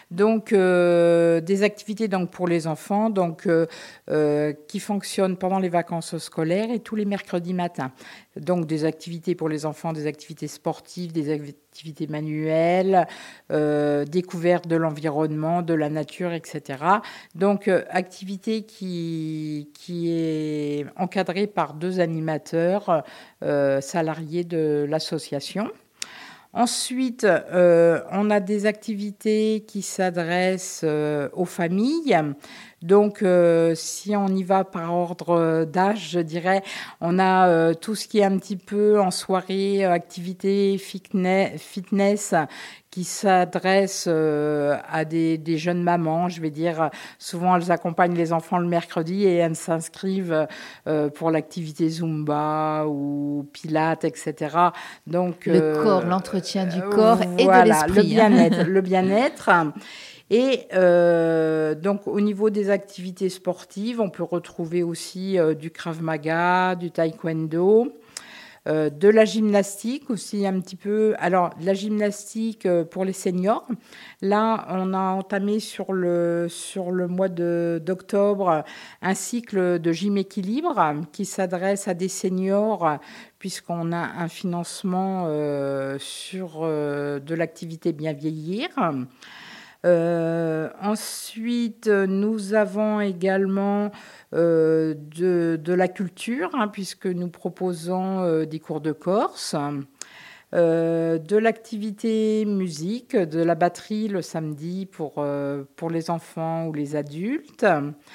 Donc, 0.10 0.54
euh, 0.54 1.42
des 1.42 1.64
activités 1.64 2.08
donc, 2.08 2.32
pour 2.32 2.48
les 2.48 2.66
enfants 2.66 3.10
donc, 3.10 3.46
euh, 3.46 3.66
euh, 4.10 4.54
qui 4.68 4.80
fonctionnent 4.80 5.36
pendant 5.36 5.60
les 5.60 5.68
vacances 5.68 6.18
scolaires 6.18 6.72
et 6.72 6.80
tous 6.80 6.96
les 6.96 7.04
mercredis 7.04 7.54
matins. 7.54 7.92
Donc, 8.38 8.68
des 8.68 8.86
activités 8.86 9.36
pour 9.36 9.50
les 9.50 9.66
enfants, 9.66 9.92
des 9.92 10.08
activités 10.08 10.48
sportives, 10.48 11.12
des 11.12 11.32
activités 11.34 12.08
manuelles, 12.08 13.08
découverte 13.50 14.68
de 14.68 14.76
l'environnement, 14.76 15.62
de 15.62 15.74
la 15.74 15.90
nature, 15.90 16.34
etc. 16.34 16.84
Donc, 17.36 17.68
activité 17.90 18.64
qui, 18.64 19.70
qui 19.74 20.12
est 20.12 20.86
encadrée 20.96 21.48
par 21.48 21.74
deux 21.74 22.00
animateurs 22.00 23.04
salariés 23.42 24.44
de 24.44 24.86
l'association. 24.88 25.72
Ensuite, 26.58 27.24
euh, 27.24 28.02
on 28.12 28.32
a 28.32 28.40
des 28.40 28.66
activités 28.66 29.64
qui 29.68 29.84
s'adressent 29.84 30.82
euh, 30.84 31.30
aux 31.34 31.46
familles. 31.46 32.18
Donc, 32.84 33.24
euh, 33.24 33.74
si 33.75 34.15
on 34.15 34.27
y 34.27 34.43
va 34.43 34.63
par 34.63 34.93
ordre 34.93 35.65
d'âge, 35.65 36.10
je 36.12 36.19
dirais, 36.19 36.62
on 37.01 37.17
a 37.17 37.74
tout 37.74 37.96
ce 37.96 38.07
qui 38.07 38.19
est 38.19 38.24
un 38.24 38.38
petit 38.38 38.55
peu 38.55 39.00
en 39.00 39.10
soirée, 39.10 39.84
activité 39.84 40.77
fitness, 40.77 42.36
qui 42.91 43.03
s'adresse 43.03 44.07
à 44.07 45.05
des, 45.05 45.38
des, 45.38 45.57
jeunes 45.57 45.84
mamans. 45.84 46.29
Je 46.29 46.41
vais 46.41 46.50
dire, 46.50 46.89
souvent 47.19 47.55
elles 47.55 47.72
accompagnent 47.72 48.15
les 48.15 48.31
enfants 48.34 48.57
le 48.57 48.67
mercredi 48.67 49.25
et 49.25 49.36
elles 49.36 49.55
s'inscrivent 49.55 50.48
pour 51.15 51.31
l'activité 51.31 51.89
Zumba 51.89 52.86
ou 52.88 53.48
Pilates, 53.53 54.03
etc. 54.03 54.55
Donc, 55.05 55.46
le 55.46 55.81
corps, 55.81 56.05
l'entretien 56.05 56.65
du 56.65 56.81
corps 56.81 57.22
et 57.38 57.46
de 57.46 57.65
l'esprit. 57.65 57.88
Le 57.98 58.03
bien-être. 58.03 58.63
le 58.63 58.81
bien-être. 58.81 59.50
Et 60.29 60.67
euh, 60.74 61.74
donc 61.74 62.05
au 62.05 62.19
niveau 62.19 62.50
des 62.50 62.69
activités 62.69 63.29
sportives, 63.29 64.01
on 64.01 64.10
peut 64.10 64.24
retrouver 64.24 64.84
aussi 64.84 65.39
euh, 65.39 65.53
du 65.53 65.72
Krav 65.72 66.01
Maga, 66.01 66.75
du 66.75 66.91
Taekwondo, 66.91 67.93
euh, 68.67 68.89
de 68.89 69.07
la 69.07 69.24
gymnastique 69.24 70.10
aussi 70.10 70.46
un 70.46 70.60
petit 70.60 70.75
peu. 70.75 71.15
Alors 71.19 71.51
la 71.62 71.74
gymnastique 71.74 72.67
pour 72.91 73.05
les 73.05 73.13
seniors, 73.13 73.65
là 74.22 74.67
on 74.69 74.93
a 74.93 75.13
entamé 75.13 75.62
sur 75.62 75.93
le, 75.93 76.48
sur 76.50 76.91
le 76.91 77.07
mois 77.07 77.29
d'octobre 77.29 78.65
un 79.01 79.13
cycle 79.13 79.79
de 79.79 79.91
gym 79.93 80.17
équilibre 80.17 81.03
qui 81.13 81.24
s'adresse 81.24 81.88
à 81.88 81.93
des 81.93 82.10
seniors 82.10 82.98
puisqu'on 83.39 83.93
a 83.93 84.22
un 84.22 84.27
financement 84.27 85.29
sur 86.00 86.63
de 86.63 87.34
l'activité 87.34 87.93
bien 87.93 88.12
vieillir. 88.12 88.67
Euh, 89.88 90.70
ensuite, 90.82 91.88
nous 91.88 92.53
avons 92.53 93.00
également 93.00 93.91
euh, 94.34 94.94
de, 94.98 95.74
la 95.74 95.88
culture, 95.88 96.50
hein, 96.53 96.67
puisque 96.67 97.08
nous 97.08 97.29
proposons 97.29 98.20
euh, 98.20 98.46
des 98.46 98.60
cours 98.60 98.82
de 98.82 98.91
Corse. 98.91 99.56
de 100.53 101.38
l'activité 101.38 102.46
musique, 102.46 103.15
de 103.15 103.41
la 103.41 103.56
batterie 103.56 104.10
le 104.10 104.22
samedi 104.22 104.86
pour, 104.86 105.25
pour 105.75 105.89
les 105.89 106.10
enfants 106.10 106.67
ou 106.67 106.74
les 106.74 106.96
adultes. 106.96 107.65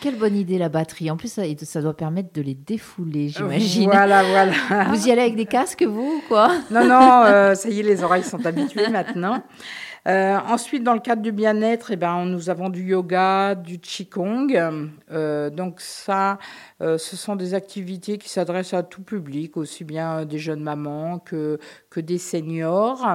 Quelle 0.01 0.17
bonne 0.17 0.37
idée 0.37 0.59
la 0.59 0.69
batterie. 0.69 1.11
En 1.11 1.17
plus, 1.17 1.33
ça, 1.33 1.43
ça 1.63 1.81
doit 1.81 1.97
permettre 1.97 2.33
de 2.35 2.43
les 2.43 2.55
défouler, 2.55 3.29
j'imagine. 3.29 3.91
Voilà, 3.91 4.23
voilà. 4.25 4.85
Vous 4.89 5.09
y 5.09 5.11
allez 5.11 5.23
avec 5.23 5.37
des 5.37 5.47
casques, 5.47 5.85
vous, 5.85 6.19
ou 6.19 6.23
quoi? 6.29 6.51
Non, 6.71 6.85
non, 6.85 7.55
ça 7.55 7.69
y 7.69 7.81
est, 7.81 7.83
les 7.83 8.03
oreilles 8.03 8.25
sont 8.25 8.45
habituées 8.45 8.89
maintenant. 8.89 9.43
Euh, 10.09 10.37
ensuite, 10.49 10.83
dans 10.83 10.95
le 10.95 11.01
cadre 11.01 11.23
du 11.23 11.31
bien-être, 11.31 11.93
eh 11.93 11.97
ben, 11.97 12.25
nous 12.25 12.51
avons 12.51 12.71
du 12.71 12.83
yoga, 12.83 13.55
du 13.55 13.79
qigong. 13.79 14.91
Euh, 15.13 15.51
donc 15.51 15.81
ça, 15.81 16.39
euh, 16.81 16.99
ce 16.99 17.17
sont 17.17 17.37
des 17.37 17.55
activités 17.55 18.19
qui 18.19 18.29
s'adressent 18.29 18.75
à 18.75 18.83
tout 18.83 19.03
public, 19.03 19.57
aussi 19.57 19.85
bien 19.85 20.25
des 20.25 20.39
jeunes 20.39 20.63
mamans 20.63 21.21
que, 21.21 21.59
que 21.89 22.01
des 22.01 22.19
seniors. 22.19 23.07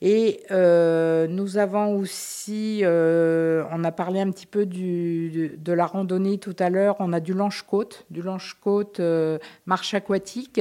Et 0.00 0.44
nous 0.50 1.58
avons 1.58 1.96
aussi, 1.96 2.82
on 2.84 3.84
a 3.84 3.92
parlé 3.92 4.20
un 4.20 4.30
petit 4.30 4.46
peu 4.46 4.66
du, 4.66 5.56
de, 5.58 5.72
la 5.72 5.86
randonnée 5.86 6.38
tout 6.38 6.56
à 6.58 6.70
l'heure, 6.70 6.96
on 7.00 7.12
a 7.12 7.20
du 7.20 7.32
lanche-côte, 7.32 8.06
du 8.10 8.22
lanche-côte 8.22 9.00
marche 9.66 9.94
aquatique. 9.94 10.60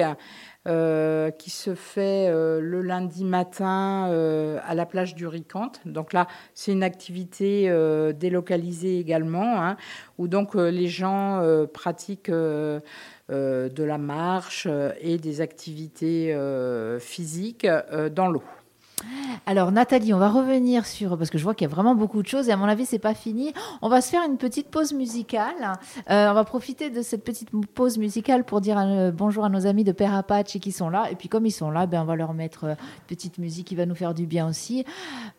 Euh, 0.67 1.31
qui 1.31 1.49
se 1.49 1.75
fait 1.75 2.27
euh, 2.27 2.59
le 2.59 2.81
lundi 2.81 3.23
matin 3.23 4.09
euh, 4.09 4.59
à 4.67 4.75
la 4.75 4.85
plage 4.85 5.15
du 5.15 5.25
Ricante. 5.25 5.79
Donc 5.85 6.11
là, 6.11 6.27
c'est 6.53 6.73
une 6.73 6.83
activité 6.83 7.71
délocalisée 8.13 8.99
également, 8.99 9.63
hein, 9.63 9.77
où 10.17 10.27
donc 10.27 10.55
les 10.55 10.87
gens 10.87 11.41
pratiquent 11.73 12.31
de 12.31 12.81
la 13.29 13.97
marche 13.97 14.67
et 14.99 15.17
des 15.17 15.39
activités 15.39 16.35
physiques 16.99 17.67
dans 18.11 18.27
l'eau. 18.27 18.43
Alors 19.45 19.71
Nathalie, 19.71 20.13
on 20.13 20.17
va 20.17 20.29
revenir 20.29 20.85
sur 20.85 21.17
parce 21.17 21.29
que 21.29 21.37
je 21.37 21.43
vois 21.43 21.53
qu'il 21.55 21.67
y 21.67 21.71
a 21.71 21.73
vraiment 21.73 21.95
beaucoup 21.95 22.21
de 22.21 22.27
choses 22.27 22.49
et 22.49 22.51
à 22.51 22.57
mon 22.57 22.65
avis 22.65 22.85
c'est 22.85 22.99
pas 22.99 23.13
fini. 23.13 23.53
On 23.81 23.89
va 23.89 24.01
se 24.01 24.09
faire 24.09 24.23
une 24.27 24.37
petite 24.37 24.69
pause 24.69 24.93
musicale. 24.93 25.79
Euh, 26.09 26.29
on 26.29 26.33
va 26.33 26.43
profiter 26.43 26.89
de 26.89 27.01
cette 27.01 27.23
petite 27.23 27.49
pause 27.73 27.97
musicale 27.97 28.43
pour 28.43 28.59
dire 28.59 28.77
euh, 28.77 29.11
bonjour 29.11 29.45
à 29.45 29.49
nos 29.49 29.65
amis 29.65 29.83
de 29.83 29.91
Père 29.91 30.13
Apache 30.13 30.57
qui 30.59 30.71
sont 30.71 30.89
là 30.89 31.09
et 31.11 31.15
puis 31.15 31.29
comme 31.29 31.45
ils 31.45 31.51
sont 31.51 31.71
là, 31.71 31.85
ben 31.85 32.01
on 32.01 32.05
va 32.05 32.15
leur 32.15 32.33
mettre 32.33 32.65
une 32.65 32.69
euh, 32.71 32.75
petite 33.07 33.37
musique 33.37 33.67
qui 33.67 33.75
va 33.75 33.85
nous 33.85 33.95
faire 33.95 34.13
du 34.13 34.25
bien 34.25 34.47
aussi. 34.49 34.83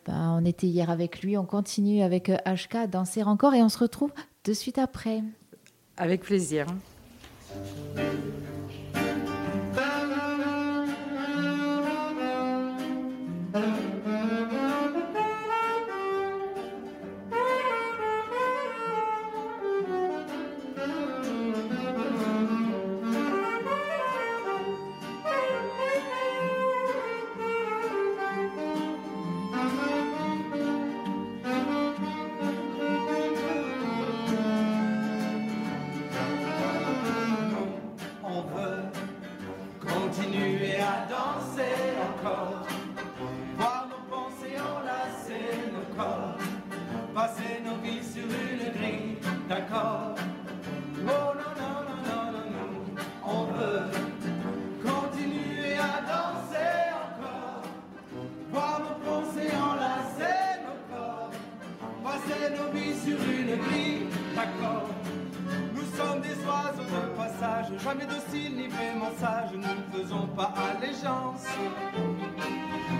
Ben, 0.07 0.37
on 0.39 0.45
était 0.45 0.67
hier 0.67 0.89
avec 0.89 1.21
lui, 1.21 1.37
on 1.37 1.45
continue 1.45 2.01
avec 2.01 2.29
HK 2.29 2.89
danser 2.89 3.23
encore 3.23 3.53
et 3.53 3.61
on 3.61 3.69
se 3.69 3.77
retrouve 3.77 4.11
de 4.45 4.53
suite 4.53 4.77
après. 4.77 5.21
Avec 5.97 6.21
plaisir. 6.21 6.65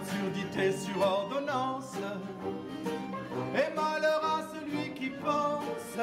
sur 0.00 1.00
ordonnance. 1.00 1.96
Et 3.54 3.74
malheur 3.74 4.22
à 4.24 4.42
celui 4.54 4.92
qui 4.94 5.10
pense, 5.10 5.96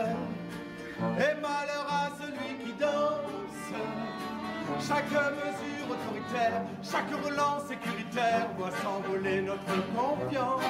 et 1.18 1.42
malheur 1.42 1.88
à 1.90 2.10
celui 2.20 2.58
qui 2.64 2.74
danse. 2.74 3.74
Chaque 4.88 5.12
mesure 5.12 5.88
autoritaire, 5.90 6.62
chaque 6.84 7.12
relance 7.24 7.64
sécuritaire 7.68 8.50
voit 8.58 8.72
s'envoler 8.84 9.42
notre 9.42 9.76
confiance. 9.96 10.62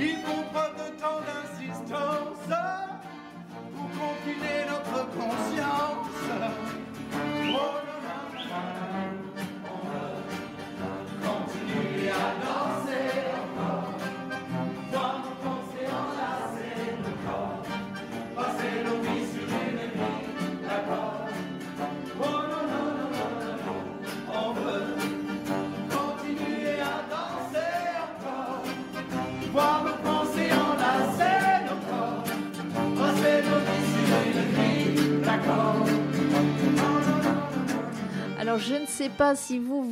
Il 0.00 0.16
faut 0.24 0.42
preuve 0.52 0.74
de 0.76 0.98
tant 0.98 1.20
d'insistance 1.20 2.48
pour 3.74 3.88
confiner 3.90 4.64
notre 4.68 5.06
conscience. 5.10 5.67
Sais 39.08 39.14
pas 39.16 39.34
si 39.34 39.58
vous, 39.58 39.82
vous 39.82 39.87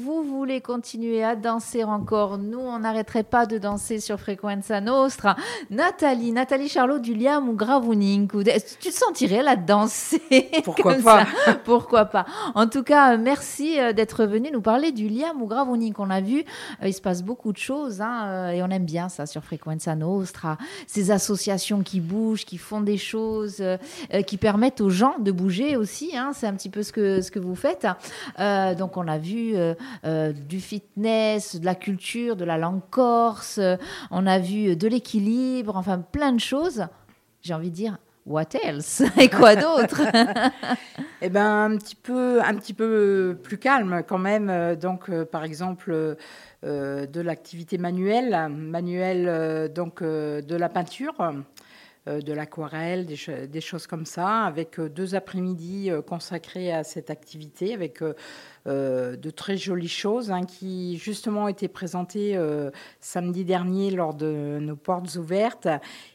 voulez 0.56 0.62
continuer 0.62 1.22
à 1.22 1.36
danser 1.36 1.84
encore. 1.84 2.38
Nous, 2.38 2.58
on 2.58 2.78
n'arrêterait 2.78 3.24
pas 3.24 3.44
de 3.44 3.58
danser 3.58 4.00
sur 4.00 4.18
Frequenza 4.18 4.80
Nostra. 4.80 5.36
Nathalie, 5.70 6.32
Nathalie 6.32 6.68
Charlot 6.70 6.98
du 6.98 7.12
Liam 7.14 7.48
ou 7.50 7.52
Gravouning, 7.52 8.26
ou- 8.32 8.42
tu 8.42 8.88
te 8.88 8.94
sentirais 8.94 9.42
là 9.42 9.54
danser 9.56 10.22
Pourquoi 10.64 10.94
pas 10.94 11.26
ça? 11.44 11.54
Pourquoi 11.64 12.06
pas? 12.06 12.24
En 12.54 12.66
tout 12.68 12.82
cas, 12.82 13.18
merci 13.18 13.78
euh, 13.78 13.92
d'être 13.92 14.24
venu 14.24 14.48
nous 14.50 14.62
parler 14.62 14.92
du 14.92 15.08
Liam 15.08 15.42
ou 15.42 15.46
Gravouning 15.46 15.92
qu'on 15.92 16.08
a 16.08 16.22
vu. 16.22 16.42
Euh, 16.82 16.88
Il 16.88 16.94
se 16.94 17.02
passe 17.02 17.22
beaucoup 17.22 17.52
de 17.52 17.58
choses 17.58 18.00
hein, 18.00 18.24
euh, 18.26 18.50
et 18.52 18.62
on 18.62 18.68
aime 18.70 18.86
bien 18.86 19.10
ça 19.10 19.26
sur 19.26 19.44
Frequenza 19.44 19.94
Nostra. 19.94 20.56
Ces 20.86 21.10
associations 21.10 21.82
qui 21.82 22.00
bougent, 22.00 22.46
qui 22.46 22.56
font 22.56 22.80
des 22.80 22.96
choses, 22.96 23.56
euh, 23.60 23.76
qui 24.26 24.38
permettent 24.38 24.80
aux 24.80 24.90
gens 24.90 25.16
de 25.18 25.32
bouger 25.32 25.76
aussi. 25.76 26.16
hein. 26.16 26.30
C'est 26.32 26.46
un 26.46 26.54
petit 26.54 26.70
peu 26.70 26.82
ce 26.82 26.92
que, 26.92 27.20
ce 27.20 27.30
que 27.30 27.38
vous 27.40 27.56
faites. 27.56 27.86
Euh, 28.38 28.74
donc 28.74 28.96
on 28.96 29.06
a 29.06 29.18
vu 29.18 29.52
euh, 29.56 29.74
du 30.46 30.60
fitness, 30.60 31.56
de 31.56 31.64
la 31.64 31.74
culture, 31.74 32.36
de 32.36 32.44
la 32.44 32.58
langue 32.58 32.82
corse, 32.90 33.58
euh, 33.58 33.76
on 34.10 34.26
a 34.26 34.38
vu 34.38 34.76
de 34.76 34.88
l'équilibre, 34.88 35.76
enfin 35.76 35.98
plein 35.98 36.32
de 36.32 36.40
choses. 36.40 36.86
J'ai 37.42 37.54
envie 37.54 37.70
de 37.70 37.74
dire, 37.74 37.98
what 38.26 38.48
else? 38.62 39.02
Et 39.18 39.28
quoi 39.28 39.56
d'autre? 39.56 40.02
Eh 41.22 41.30
ben 41.30 41.70
un 41.72 41.76
petit 41.78 41.94
peu, 41.94 42.42
un 42.42 42.54
petit 42.54 42.74
peu 42.74 43.38
plus 43.42 43.56
calme 43.56 44.02
quand 44.06 44.18
même. 44.18 44.50
Euh, 44.50 44.76
Donc, 44.76 45.08
euh, 45.08 45.24
par 45.24 45.44
exemple, 45.44 45.90
euh, 45.90 46.14
euh, 46.64 47.06
de 47.06 47.20
l'activité 47.20 47.78
manuelle, 47.78 48.48
manuelle 48.50 49.26
euh, 49.28 49.68
donc 49.68 50.02
euh, 50.02 50.42
de 50.42 50.56
la 50.56 50.68
peinture, 50.68 51.14
euh, 52.08 52.20
de 52.20 52.32
l'aquarelle, 52.32 53.06
des, 53.06 53.16
des 53.48 53.60
choses 53.60 53.86
comme 53.86 54.04
ça, 54.04 54.44
avec 54.44 54.78
euh, 54.78 54.88
deux 54.88 55.14
après-midi 55.14 55.90
euh, 55.90 56.02
consacrés 56.02 56.72
à 56.72 56.84
cette 56.84 57.10
activité, 57.10 57.74
avec 57.74 58.02
euh, 58.02 58.08
euh, 58.08 58.14
de 58.66 59.30
très 59.30 59.56
jolies 59.56 59.88
choses 59.88 60.30
hein, 60.30 60.42
qui 60.44 60.98
justement 60.98 61.44
ont 61.44 61.48
été 61.48 61.68
présentées 61.68 62.36
euh, 62.36 62.70
samedi 63.00 63.44
dernier 63.44 63.90
lors 63.90 64.14
de 64.14 64.58
nos 64.60 64.76
portes 64.76 65.14
ouvertes 65.16 65.68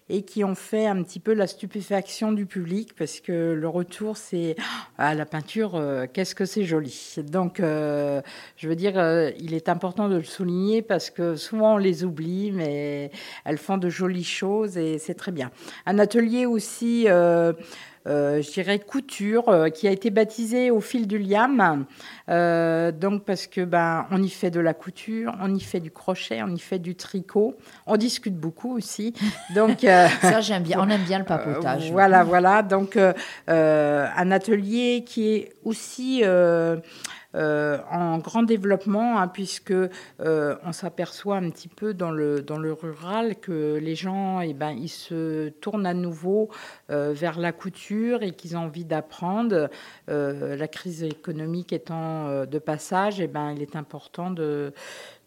et 0.09 0.23
qui 0.23 0.43
ont 0.43 0.55
fait 0.55 0.87
un 0.87 1.01
petit 1.03 1.21
peu 1.21 1.33
la 1.33 1.47
stupéfaction 1.47 2.33
du 2.33 2.45
public 2.45 2.93
parce 2.97 3.21
que 3.21 3.53
le 3.53 3.67
retour 3.69 4.17
c'est 4.17 4.55
ah, 4.97 5.15
la 5.15 5.25
peinture 5.25 5.75
euh, 5.75 6.05
qu'est-ce 6.11 6.35
que 6.35 6.45
c'est 6.45 6.65
joli. 6.65 7.15
Donc 7.25 7.59
euh, 7.59 8.21
je 8.57 8.67
veux 8.67 8.75
dire 8.75 8.99
euh, 8.99 9.31
il 9.39 9.53
est 9.53 9.69
important 9.69 10.09
de 10.09 10.17
le 10.17 10.23
souligner 10.23 10.81
parce 10.81 11.09
que 11.09 11.35
souvent 11.35 11.75
on 11.75 11.77
les 11.77 12.03
oublie 12.03 12.51
mais 12.51 13.11
elles 13.45 13.57
font 13.57 13.77
de 13.77 13.89
jolies 13.89 14.25
choses 14.25 14.77
et 14.77 14.97
c'est 14.97 15.15
très 15.15 15.31
bien. 15.31 15.51
Un 15.85 15.99
atelier 15.99 16.45
aussi 16.45 17.05
euh, 17.07 17.31
euh, 17.41 17.53
je 18.05 18.51
dirais 18.51 18.79
couture, 18.79 19.49
euh, 19.49 19.69
qui 19.69 19.87
a 19.87 19.91
été 19.91 20.09
baptisé 20.09 20.71
au 20.71 20.81
fil 20.81 21.07
du 21.07 21.17
liam. 21.17 21.85
Euh, 22.29 22.91
donc 22.91 23.25
parce 23.25 23.47
que 23.47 23.61
ben 23.61 24.05
on 24.11 24.21
y 24.23 24.29
fait 24.29 24.51
de 24.51 24.59
la 24.59 24.73
couture, 24.73 25.35
on 25.41 25.53
y 25.53 25.59
fait 25.59 25.79
du 25.79 25.91
crochet, 25.91 26.41
on 26.43 26.53
y 26.55 26.59
fait 26.59 26.79
du 26.79 26.95
tricot. 26.95 27.55
On 27.85 27.97
discute 27.97 28.35
beaucoup 28.35 28.75
aussi. 28.75 29.13
Donc 29.53 29.83
euh, 29.83 30.07
Ça, 30.21 30.41
j'aime 30.41 30.63
bien. 30.63 30.77
On 30.79 30.89
aime 30.89 31.03
bien 31.03 31.19
le 31.19 31.25
papotage. 31.25 31.89
euh, 31.89 31.91
voilà, 31.93 32.23
voilà. 32.23 32.61
Donc, 32.63 32.95
euh, 32.97 33.13
euh, 33.49 34.07
un 34.15 34.31
atelier 34.31 35.03
qui 35.05 35.29
est 35.33 35.53
aussi 35.63 36.21
euh, 36.23 36.31
euh, 36.31 36.77
en 37.33 38.17
grand 38.17 38.43
développement, 38.43 39.19
hein, 39.19 39.27
puisque 39.27 39.71
euh, 39.71 40.55
on 40.63 40.71
s'aperçoit 40.71 41.37
un 41.37 41.49
petit 41.49 41.67
peu 41.67 41.93
dans 41.93 42.11
le, 42.11 42.41
dans 42.41 42.57
le 42.57 42.73
rural 42.73 43.35
que 43.39 43.77
les 43.81 43.95
gens, 43.95 44.41
eh 44.41 44.53
ben, 44.53 44.71
ils 44.71 44.89
se 44.89 45.49
tournent 45.49 45.85
à 45.85 45.93
nouveau 45.93 46.49
euh, 46.89 47.13
vers 47.13 47.39
la 47.39 47.51
couture 47.51 48.23
et 48.23 48.31
qu'ils 48.31 48.57
ont 48.57 48.61
envie 48.61 48.85
d'apprendre. 48.85 49.69
Euh, 50.09 50.55
la 50.55 50.67
crise 50.67 51.03
économique 51.03 51.73
étant 51.73 52.27
euh, 52.27 52.45
de 52.45 52.59
passage, 52.59 53.19
eh 53.19 53.27
ben, 53.27 53.51
il 53.51 53.61
est 53.61 53.75
important 53.75 54.31
de, 54.31 54.73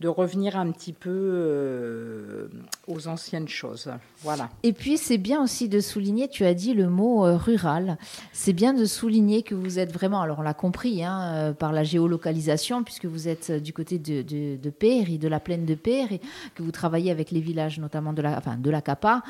de 0.04 0.08
revenir 0.08 0.58
un 0.58 0.70
petit 0.70 0.92
peu 0.92 1.08
euh, 1.10 2.48
aux 2.88 3.08
anciennes 3.08 3.48
choses. 3.48 3.90
Voilà. 4.22 4.50
Et 4.62 4.74
puis, 4.74 4.98
c'est 4.98 5.16
bien 5.16 5.42
aussi 5.42 5.70
de 5.70 5.80
souligner, 5.80 6.28
tu 6.28 6.44
as 6.44 6.52
dit 6.52 6.74
le 6.74 6.90
mot 6.90 7.24
euh, 7.24 7.38
rural. 7.38 7.96
C'est 8.34 8.52
bien 8.52 8.74
de 8.74 8.84
souligner 8.84 9.42
que 9.42 9.54
vous 9.54 9.78
êtes 9.78 9.90
vraiment, 9.90 10.20
alors 10.20 10.40
on 10.40 10.42
l'a 10.42 10.52
compris, 10.52 11.02
hein, 11.02 11.20
euh, 11.22 11.52
par 11.54 11.72
la 11.72 11.84
géolocalisation, 11.84 12.84
puisque 12.84 13.06
vous 13.06 13.28
êtes 13.28 13.50
du 13.50 13.72
côté 13.72 13.98
de, 13.98 14.20
de, 14.20 14.56
de 14.56 14.70
Péry, 14.70 15.16
de 15.18 15.26
la 15.26 15.40
plaine 15.40 15.64
de 15.64 15.74
Péry, 15.74 16.20
que 16.54 16.62
vous 16.62 16.70
travaillez 16.70 17.10
avec 17.10 17.30
les 17.30 17.40
villages, 17.40 17.78
notamment 17.78 18.12
de 18.12 18.20
la, 18.20 18.36
enfin, 18.36 18.58
de 18.58 18.70
la 18.70 18.82
Capa. 18.82 19.22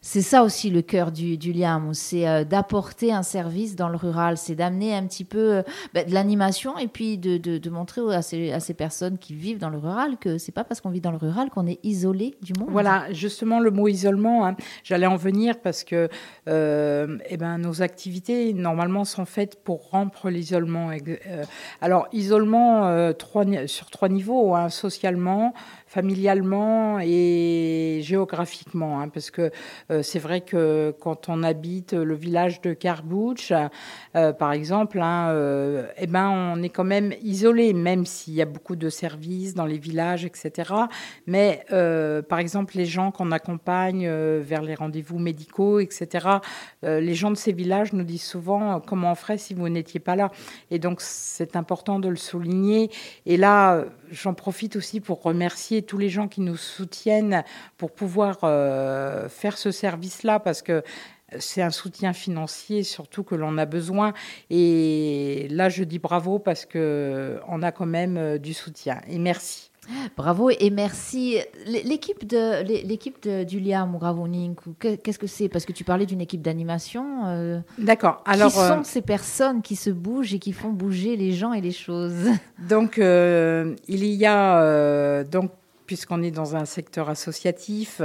C'est 0.00 0.22
ça 0.22 0.44
aussi 0.44 0.70
le 0.70 0.82
cœur 0.82 1.10
du, 1.10 1.36
du 1.36 1.52
Liam, 1.52 1.94
c'est 1.94 2.44
d'apporter 2.44 3.12
un 3.12 3.24
service 3.24 3.74
dans 3.74 3.88
le 3.88 3.96
rural, 3.96 4.36
c'est 4.36 4.54
d'amener 4.54 4.94
un 4.94 5.04
petit 5.06 5.24
peu 5.24 5.64
ben, 5.94 6.06
de 6.06 6.14
l'animation 6.14 6.78
et 6.78 6.86
puis 6.86 7.18
de, 7.18 7.38
de, 7.38 7.58
de 7.58 7.70
montrer 7.70 8.02
à 8.14 8.22
ces, 8.22 8.52
à 8.52 8.60
ces 8.60 8.74
personnes 8.74 9.18
qui 9.18 9.34
vivent 9.34 9.63
le 9.70 9.78
rural 9.78 10.16
que 10.18 10.38
c'est 10.38 10.52
pas 10.52 10.64
parce 10.64 10.80
qu'on 10.80 10.90
vit 10.90 11.00
dans 11.00 11.10
le 11.10 11.16
rural 11.16 11.50
qu'on 11.50 11.66
est 11.66 11.78
isolé 11.84 12.36
du 12.42 12.52
monde. 12.58 12.68
Voilà, 12.70 13.12
justement 13.12 13.60
le 13.60 13.70
mot 13.70 13.88
isolement, 13.88 14.46
hein, 14.46 14.56
j'allais 14.82 15.06
en 15.06 15.16
venir 15.16 15.60
parce 15.60 15.84
que 15.84 16.08
euh, 16.48 17.18
eh 17.28 17.36
ben, 17.36 17.58
nos 17.58 17.82
activités 17.82 18.52
normalement 18.52 19.04
sont 19.04 19.24
faites 19.24 19.62
pour 19.62 19.90
rompre 19.90 20.30
l'isolement. 20.30 20.90
Euh, 20.90 21.44
alors 21.80 22.08
isolement 22.12 22.86
euh, 22.86 23.12
trois 23.12 23.44
sur 23.66 23.90
trois 23.90 24.08
niveaux, 24.08 24.54
hein, 24.54 24.68
socialement, 24.68 25.54
familialement 25.94 26.98
et 27.00 28.00
géographiquement, 28.02 29.00
hein, 29.00 29.08
parce 29.08 29.30
que 29.30 29.52
euh, 29.92 30.02
c'est 30.02 30.18
vrai 30.18 30.40
que 30.40 30.92
quand 30.98 31.28
on 31.28 31.44
habite 31.44 31.92
le 31.92 32.14
village 32.16 32.60
de 32.62 32.72
Carbouche, 32.72 33.52
euh, 34.16 34.32
par 34.32 34.52
exemple, 34.52 35.00
hein, 35.00 35.28
euh, 35.28 35.86
eh 35.96 36.08
ben 36.08 36.28
on 36.30 36.60
est 36.64 36.68
quand 36.68 36.82
même 36.96 37.14
isolé, 37.22 37.72
même 37.74 38.06
s'il 38.06 38.34
y 38.34 38.42
a 38.42 38.44
beaucoup 38.44 38.74
de 38.74 38.88
services 38.88 39.54
dans 39.54 39.66
les 39.66 39.78
villages, 39.78 40.24
etc. 40.24 40.72
Mais 41.28 41.64
par 42.28 42.40
exemple, 42.40 42.76
les 42.76 42.86
gens 42.86 43.12
qu'on 43.12 43.30
accompagne 43.30 44.08
vers 44.40 44.62
les 44.62 44.74
rendez-vous 44.74 45.18
médicaux, 45.18 45.78
etc., 45.78 46.26
les 46.82 47.14
gens 47.14 47.30
de 47.30 47.36
ces 47.36 47.52
villages 47.52 47.92
nous 47.92 48.04
disent 48.04 48.24
souvent 48.24 48.80
comment 48.80 49.12
on 49.12 49.14
ferait 49.14 49.38
si 49.38 49.54
vous 49.54 49.68
n'étiez 49.68 50.00
pas 50.00 50.16
là. 50.16 50.30
Et 50.70 50.78
donc, 50.78 51.00
c'est 51.00 51.54
important 51.56 51.98
de 52.00 52.08
le 52.08 52.16
souligner. 52.16 52.90
Et 53.26 53.36
là, 53.36 53.84
j'en 54.10 54.34
profite 54.34 54.76
aussi 54.76 55.00
pour 55.00 55.22
remercier 55.22 55.83
tous 55.84 55.98
les 55.98 56.08
gens 56.08 56.28
qui 56.28 56.40
nous 56.40 56.56
soutiennent 56.56 57.44
pour 57.78 57.90
pouvoir 57.92 58.38
euh, 58.44 59.28
faire 59.28 59.56
ce 59.58 59.70
service-là, 59.70 60.40
parce 60.40 60.62
que 60.62 60.82
c'est 61.38 61.62
un 61.62 61.70
soutien 61.70 62.12
financier 62.12 62.82
surtout 62.84 63.24
que 63.24 63.34
l'on 63.34 63.58
a 63.58 63.66
besoin. 63.66 64.12
Et 64.50 65.48
là, 65.50 65.68
je 65.68 65.82
dis 65.84 65.98
bravo 65.98 66.38
parce 66.38 66.64
que 66.64 67.40
on 67.48 67.62
a 67.62 67.72
quand 67.72 67.86
même 67.86 68.16
euh, 68.16 68.38
du 68.38 68.54
soutien. 68.54 69.00
Et 69.08 69.18
merci. 69.18 69.70
Bravo 70.16 70.48
et 70.48 70.70
merci. 70.70 71.36
L'équipe 71.66 72.26
de 72.26 72.62
l'équipe 72.86 73.22
de 73.22 73.44
du 73.44 73.60
Liam 73.60 73.94
ou 73.94 73.98
Gravonink, 73.98 74.64
ou 74.66 74.74
que- 74.78 74.94
qu'est-ce 74.94 75.18
que 75.18 75.26
c'est? 75.26 75.50
Parce 75.50 75.66
que 75.66 75.72
tu 75.72 75.84
parlais 75.84 76.06
d'une 76.06 76.22
équipe 76.22 76.40
d'animation. 76.40 77.26
euh, 77.26 77.60
D'accord. 77.76 78.22
Alors, 78.24 78.50
qui 78.50 78.58
euh, 78.60 78.76
sont 78.76 78.82
ces 78.84 79.02
personnes 79.02 79.60
qui 79.60 79.76
se 79.76 79.90
bougent 79.90 80.32
et 80.32 80.38
qui 80.38 80.52
font 80.52 80.70
bouger 80.70 81.16
les 81.16 81.32
gens 81.32 81.52
et 81.52 81.60
les 81.60 81.72
choses 81.72 82.30
Donc, 82.66 82.98
euh, 82.98 83.74
il 83.86 84.04
y 84.06 84.24
a 84.24 85.22
donc 85.24 85.50
puisqu'on 85.86 86.22
est 86.22 86.30
dans 86.30 86.56
un 86.56 86.64
secteur 86.64 87.08
associatif. 87.08 88.00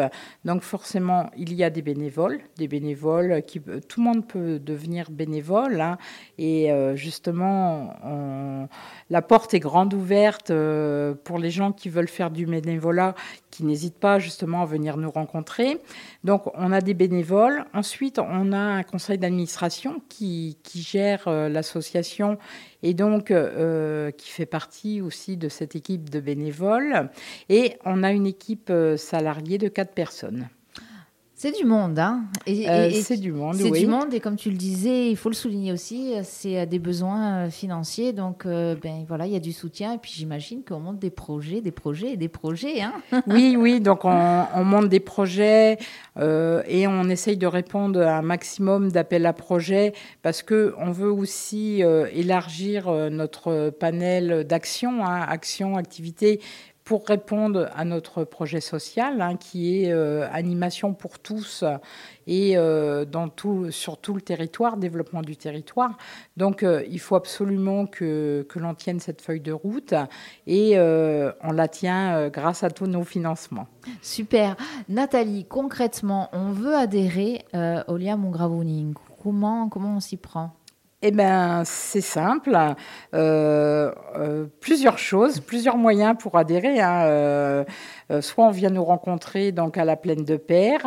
Donc 0.45 0.61
forcément, 0.61 1.29
il 1.37 1.53
y 1.53 1.63
a 1.63 1.69
des 1.69 1.81
bénévoles, 1.81 2.39
des 2.57 2.67
bénévoles 2.67 3.43
qui 3.45 3.59
tout 3.59 3.99
le 3.99 4.03
monde 4.03 4.27
peut 4.27 4.59
devenir 4.59 5.11
bénévole. 5.11 5.81
hein. 5.81 5.97
et 6.37 6.71
euh, 6.71 6.95
justement, 6.95 7.95
la 9.09 9.21
porte 9.21 9.53
est 9.53 9.59
grande 9.59 9.93
ouverte 9.93 10.51
euh, 10.51 11.13
pour 11.23 11.39
les 11.39 11.49
gens 11.49 11.71
qui 11.71 11.89
veulent 11.89 12.07
faire 12.07 12.31
du 12.31 12.45
bénévolat, 12.45 13.15
qui 13.49 13.63
n'hésitent 13.63 13.99
pas 13.99 14.19
justement 14.19 14.61
à 14.61 14.65
venir 14.65 14.97
nous 14.97 15.09
rencontrer. 15.11 15.79
Donc 16.23 16.43
on 16.53 16.71
a 16.71 16.81
des 16.81 16.93
bénévoles. 16.93 17.65
Ensuite, 17.73 18.19
on 18.19 18.51
a 18.51 18.57
un 18.57 18.83
conseil 18.83 19.17
d'administration 19.17 20.01
qui, 20.09 20.57
gère 20.75 21.27
euh, 21.27 21.49
l'association 21.49 22.37
et 22.83 22.93
donc 22.93 23.31
euh, 23.31 24.11
qui 24.11 24.29
fait 24.29 24.45
partie 24.45 25.01
aussi 25.01 25.37
de 25.37 25.49
cette 25.49 25.75
équipe 25.75 26.09
de 26.09 26.19
bénévoles. 26.19 27.09
Et 27.49 27.77
on 27.85 28.03
a 28.03 28.11
une 28.11 28.27
équipe 28.27 28.69
euh, 28.69 28.97
salariée 28.97 29.57
de 29.57 29.67
quatre 29.67 29.93
personnes. 29.93 30.49
C'est 31.41 31.57
du 31.57 31.63
monde, 31.63 31.97
hein 31.99 32.23
et, 32.45 32.69
Euh, 32.69 32.89
et- 32.89 33.01
c'est 33.01 33.15
du 33.15 33.31
monde, 33.31 33.55
C'est 33.55 33.71
oui. 33.71 33.79
du 33.79 33.87
monde 33.87 34.13
et 34.13 34.19
comme 34.19 34.35
tu 34.35 34.49
le 34.49 34.57
disais, 34.57 35.09
il 35.09 35.15
faut 35.15 35.29
le 35.29 35.35
souligner 35.35 35.71
aussi, 35.71 36.11
c'est 36.23 36.59
euh, 36.59 36.65
des 36.65 36.79
besoins 36.79 37.45
euh, 37.45 37.49
financiers. 37.49 38.11
Donc, 38.11 38.45
euh, 38.45 38.75
ben 38.83 39.05
voilà, 39.07 39.25
il 39.25 39.31
y 39.31 39.37
a 39.37 39.39
du 39.39 39.53
soutien. 39.53 39.93
Et 39.93 39.99
puis 39.99 40.11
j'imagine 40.13 40.63
qu'on 40.67 40.81
monte 40.81 40.99
des 40.99 41.09
projets, 41.09 41.61
des 41.61 41.71
projets 41.71 42.09
et 42.11 42.17
des 42.17 42.27
projets. 42.27 42.81
Hein 42.81 42.91
Oui, 43.27 43.55
oui, 43.57 43.79
donc 43.79 44.03
on, 44.03 44.43
on 44.53 44.65
monte 44.65 44.89
des 44.89 44.99
projets 44.99 45.77
euh, 46.17 46.61
et 46.67 46.87
on 46.87 47.05
essaye 47.07 47.37
de 47.37 47.47
répondre 47.47 48.01
à 48.01 48.17
un 48.17 48.21
maximum 48.21 48.91
d'appels 48.91 49.25
à 49.25 49.31
projets 49.31 49.93
parce 50.21 50.43
que 50.43 50.75
on 50.77 50.91
veut 50.91 51.09
aussi 51.11 51.81
élargir 52.13 52.91
notre 53.09 53.69
panel 53.69 54.43
d'actions, 54.45 55.05
hein, 55.05 55.21
actions, 55.25 55.77
activités 55.77 56.41
pour 56.89 57.05
répondre 57.05 57.69
à 57.75 57.85
notre 57.85 58.23
projet 58.23 58.61
social 58.61 59.21
hein, 59.21 59.35
qui 59.35 59.83
est 59.83 59.91
euh, 59.91 60.27
animation 60.31 60.95
pour 60.95 61.19
tous 61.19 61.63
et 62.25 62.57
euh, 62.57 63.05
dans 63.05 63.29
tout, 63.29 63.69
sur 63.69 63.97
tout 63.97 64.15
le 64.15 64.21
territoire, 64.21 64.75
développement 64.75 65.21
du 65.21 65.37
territoire. 65.37 65.99
Donc 66.35 66.63
euh, 66.63 66.83
il 66.89 66.99
faut 66.99 67.15
absolument 67.15 67.85
que, 67.85 68.43
que 68.49 68.57
l'on 68.57 68.73
tienne 68.73 68.99
cette 68.99 69.21
feuille 69.21 69.39
de 69.39 69.51
route 69.51 69.93
et 70.47 70.79
on 70.79 71.51
la 71.51 71.67
tient 71.67 72.29
grâce 72.29 72.63
à 72.63 72.71
tous 72.71 72.87
nos 72.87 73.03
financements. 73.03 73.67
Super. 74.01 74.55
Nathalie, 74.87 75.45
concrètement, 75.45 76.29
on 76.33 76.49
veut 76.53 76.73
adhérer 76.73 77.45
au 77.87 77.97
Liam. 77.97 78.33
Comment, 79.21 79.69
comment 79.69 79.97
on 79.97 79.99
s'y 79.99 80.17
prend? 80.17 80.58
Eh 81.01 81.11
bien, 81.11 81.63
c'est 81.63 82.01
simple. 82.01 82.57
Euh, 83.13 83.93
euh, 84.17 84.45
plusieurs 84.59 84.97
choses, 84.97 85.39
plusieurs 85.39 85.77
moyens 85.77 86.15
pour 86.19 86.37
adhérer. 86.37 86.81
hein. 86.81 87.05
Euh, 87.07 87.63
soit 88.19 88.45
on 88.45 88.51
vient 88.51 88.69
nous 88.69 88.83
rencontrer 88.83 89.53
donc 89.53 89.77
à 89.77 89.85
la 89.85 89.95
plaine 89.95 90.25
de 90.25 90.35
Père, 90.35 90.81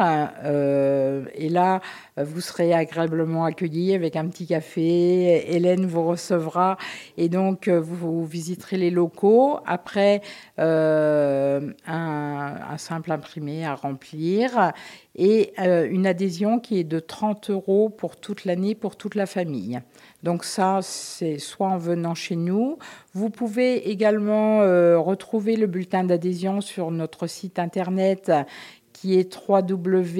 et 1.34 1.48
là 1.48 1.80
vous 2.16 2.40
serez 2.40 2.74
agréablement 2.74 3.44
accueillis 3.44 3.94
avec 3.94 4.16
un 4.16 4.28
petit 4.28 4.46
café. 4.46 5.54
Hélène 5.54 5.86
vous 5.86 6.06
recevra 6.06 6.76
et 7.16 7.28
donc 7.28 7.68
euh, 7.68 7.80
vous, 7.80 8.24
visiterez 8.26 8.76
les 8.76 8.90
locaux. 8.90 9.58
Après, 9.66 10.20
euh, 10.58 11.72
un, 11.86 12.76
simple 12.76 13.12
imprimé 13.12 13.64
à 13.64 13.74
remplir 13.74 14.72
et 15.14 15.52
euh, 15.58 15.86
une 15.90 16.06
adhésion 16.06 16.58
qui 16.58 16.78
est 16.78 16.84
de 16.84 16.98
30 16.98 17.50
euros 17.50 17.90
pour 17.90 18.16
toute 18.16 18.44
l'année, 18.44 18.74
pour 18.74 18.96
toute 18.96 19.14
la 19.14 19.26
famille. 19.26 19.80
Donc 20.22 20.44
ça, 20.44 20.80
c'est 20.82 21.38
soit 21.38 21.68
en 21.68 21.78
venant 21.78 22.14
chez 22.14 22.36
nous. 22.36 22.78
Vous 23.12 23.28
pouvez 23.28 23.90
également 23.90 24.62
euh, 24.62 24.98
retrouver 24.98 25.56
le 25.56 25.66
bulletin 25.66 26.04
d'adhésion 26.04 26.60
sur 26.60 26.90
notre 26.90 27.26
site 27.26 27.58
internet 27.58 28.32
qui 29.02 29.18
est 29.18 29.36
www.ulg.asso.fr. 29.48 30.12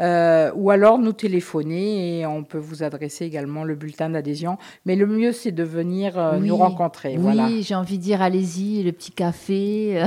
Euh, 0.00 0.50
ou 0.54 0.70
alors 0.70 0.98
nous 0.98 1.12
téléphoner 1.12 2.20
et 2.20 2.26
on 2.26 2.44
peut 2.44 2.58
vous 2.58 2.82
adresser 2.82 3.24
également 3.24 3.64
le 3.64 3.74
bulletin 3.74 4.10
d'adhésion. 4.10 4.56
Mais 4.86 4.96
le 4.96 5.06
mieux, 5.06 5.32
c'est 5.32 5.52
de 5.52 5.62
venir 5.62 6.18
euh, 6.18 6.38
Oui. 6.38 6.48
nous 6.48 6.56
rencontrer. 6.56 7.10
Oui, 7.16 7.22
Voilà. 7.22 7.48
j'ai 7.60 7.74
envie 7.74 7.98
de 7.98 8.02
dire, 8.02 8.22
allez-y, 8.22 8.82
le 8.82 8.92
petit 8.92 9.12
café. 9.12 10.02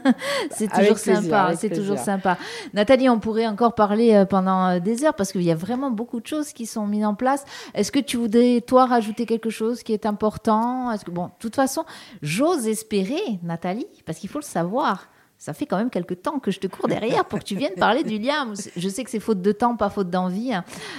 c'est 0.50 0.68
toujours 0.68 0.94
plaisir, 0.96 1.22
sympa. 1.22 1.52
C'est 1.56 1.70
toujours 1.70 1.98
sympa. 1.98 2.36
Nathalie, 2.74 3.08
on 3.08 3.18
pourrait 3.18 3.46
encore 3.46 3.74
parler 3.74 4.14
euh, 4.14 4.24
pendant 4.24 4.78
des 4.78 5.04
heures 5.04 5.14
parce 5.14 5.32
qu'il 5.32 5.42
y 5.42 5.50
a 5.50 5.54
vraiment 5.56 5.90
beaucoup 5.90 6.20
de 6.20 6.26
choses 6.26 6.52
qui 6.52 6.66
sont 6.66 6.86
mises 6.86 7.04
en 7.04 7.14
place. 7.14 7.44
Est-ce 7.74 7.90
que 7.92 7.98
tu 8.00 8.16
voudrais, 8.16 8.60
toi, 8.60 8.86
rajouter 8.86 9.26
quelque 9.26 9.50
chose 9.50 9.82
qui 9.82 9.92
est 9.92 10.06
important? 10.06 10.92
Est-ce 10.92 11.04
que, 11.04 11.10
bon, 11.10 11.26
de 11.26 11.30
toute 11.38 11.56
façon, 11.56 11.84
j'ose 12.22 12.68
espérer, 12.68 13.20
Nathalie, 13.42 13.86
parce 14.06 14.18
qu'il 14.18 14.28
faut 14.30 14.38
le 14.38 14.44
savoir. 14.44 15.08
Ça 15.40 15.54
fait 15.54 15.64
quand 15.64 15.78
même 15.78 15.88
quelques 15.88 16.20
temps 16.20 16.38
que 16.38 16.50
je 16.50 16.60
te 16.60 16.66
cours 16.66 16.86
derrière 16.86 17.24
pour 17.24 17.38
que 17.38 17.44
tu 17.44 17.56
viennes 17.56 17.72
parler 17.72 18.04
du 18.04 18.18
liam. 18.18 18.52
Je 18.76 18.88
sais 18.90 19.04
que 19.04 19.10
c'est 19.10 19.20
faute 19.20 19.40
de 19.40 19.52
temps, 19.52 19.74
pas 19.74 19.88
faute 19.88 20.10
d'envie. 20.10 20.52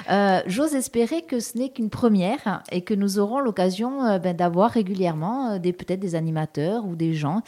Euh, 0.10 0.42
J'ose 0.48 0.74
espérer 0.74 1.22
que 1.22 1.40
ce 1.40 1.60
n'est 1.60 1.70
qu'une 1.70 1.92
première 1.92 2.64
et 2.72 2.82
que 2.82 2.96
nous 2.96 3.20
aurons 3.20 3.40
l'occasion 3.40 4.04
euh, 4.04 4.18
ben, 4.18 4.36
d'avoir 4.36 4.72
régulièrement 4.72 5.52
euh, 5.52 5.60
des 5.60 5.74
peut-être 5.74 6.00
des 6.00 6.16
animateurs 6.16 6.88
ou 6.88 6.96
des 6.96 7.14
gens 7.14 7.44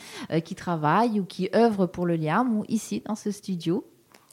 qui 0.45 0.53
travaillent 0.53 1.19
ou 1.19 1.25
qui 1.25 1.49
œuvrent 1.55 1.87
pour 1.87 2.05
le 2.05 2.15
liam 2.15 2.59
ou 2.59 2.63
ici 2.67 3.01
dans 3.07 3.15
ce 3.15 3.31
studio. 3.31 3.83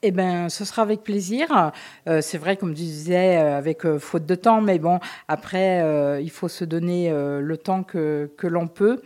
Eh 0.02 0.10
ben, 0.10 0.50
ce 0.50 0.66
sera 0.66 0.82
avec 0.82 1.02
plaisir. 1.02 1.72
C'est 2.06 2.38
vrai, 2.38 2.56
comme 2.56 2.74
tu 2.74 2.82
disais, 2.82 3.36
avec 3.36 3.86
faute 3.98 4.24
de 4.24 4.34
temps, 4.34 4.62
mais 4.62 4.78
bon, 4.78 4.98
après, 5.28 6.22
il 6.22 6.30
faut 6.30 6.48
se 6.48 6.64
donner 6.64 7.10
le 7.10 7.56
temps 7.58 7.82
que 7.82 8.30
l'on 8.42 8.66
peut. 8.66 9.02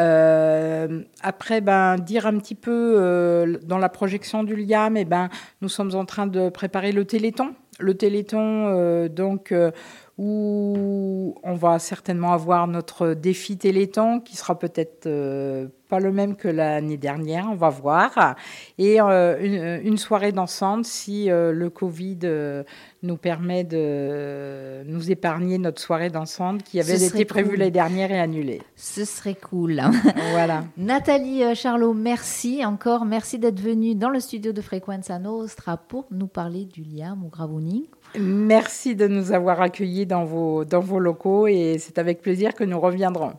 Euh, 0.00 1.02
après, 1.22 1.60
ben, 1.60 1.96
dire 1.96 2.26
un 2.26 2.38
petit 2.38 2.54
peu 2.54 2.94
euh, 2.96 3.58
dans 3.64 3.78
la 3.78 3.88
projection 3.88 4.44
du 4.44 4.56
LIAM, 4.56 4.96
eh 4.96 5.04
ben, 5.04 5.28
nous 5.60 5.68
sommes 5.68 5.94
en 5.94 6.04
train 6.04 6.26
de 6.26 6.48
préparer 6.48 6.92
le 6.92 7.04
Téléthon. 7.04 7.54
Le 7.78 7.94
Téléthon, 7.94 8.66
euh, 8.68 9.08
donc, 9.08 9.54
où 10.22 11.34
on 11.42 11.54
va 11.54 11.78
certainement 11.78 12.34
avoir 12.34 12.66
notre 12.66 13.14
défi 13.14 13.56
Téléthon, 13.56 14.20
qui 14.20 14.36
sera 14.36 14.58
peut-être 14.58 15.06
euh, 15.06 15.68
pas 15.88 15.98
le 15.98 16.12
même 16.12 16.36
que 16.36 16.46
l'année 16.46 16.98
dernière, 16.98 17.46
on 17.50 17.54
va 17.54 17.70
voir. 17.70 18.36
Et 18.76 19.00
euh, 19.00 19.38
une, 19.40 19.88
une 19.88 19.96
soirée 19.96 20.32
dansante 20.32 20.84
si 20.84 21.30
euh, 21.30 21.52
le 21.52 21.70
Covid 21.70 22.18
nous 23.02 23.16
permet 23.16 23.64
de 23.64 24.82
nous 24.84 25.10
épargner 25.10 25.56
notre 25.56 25.80
soirée 25.80 26.10
dansante 26.10 26.64
qui 26.64 26.78
avait 26.80 27.02
été 27.02 27.24
prévue 27.24 27.52
cool. 27.52 27.58
l'année 27.60 27.70
dernière 27.70 28.12
et 28.12 28.20
annulée. 28.20 28.60
Ce 28.76 29.06
serait 29.06 29.36
cool. 29.36 29.80
voilà. 30.32 30.64
Nathalie 30.76 31.54
Charlot, 31.54 31.94
merci 31.94 32.62
encore. 32.62 33.06
Merci 33.06 33.38
d'être 33.38 33.60
venue 33.60 33.94
dans 33.94 34.10
le 34.10 34.20
studio 34.20 34.52
de 34.52 34.60
Frequenza 34.60 35.18
Nostra 35.18 35.78
pour 35.78 36.08
nous 36.10 36.28
parler 36.28 36.66
du 36.66 36.82
liam 36.82 37.24
ou 37.24 37.30
gravooning. 37.30 37.86
Merci 38.18 38.96
de 38.96 39.06
nous 39.06 39.32
avoir 39.32 39.60
accueillis 39.60 40.06
dans 40.06 40.24
vos, 40.24 40.64
dans 40.64 40.80
vos 40.80 40.98
locaux 40.98 41.46
et 41.46 41.76
c'est 41.78 41.98
avec 41.98 42.20
plaisir 42.20 42.54
que 42.54 42.64
nous 42.64 42.80
reviendrons. 42.80 43.34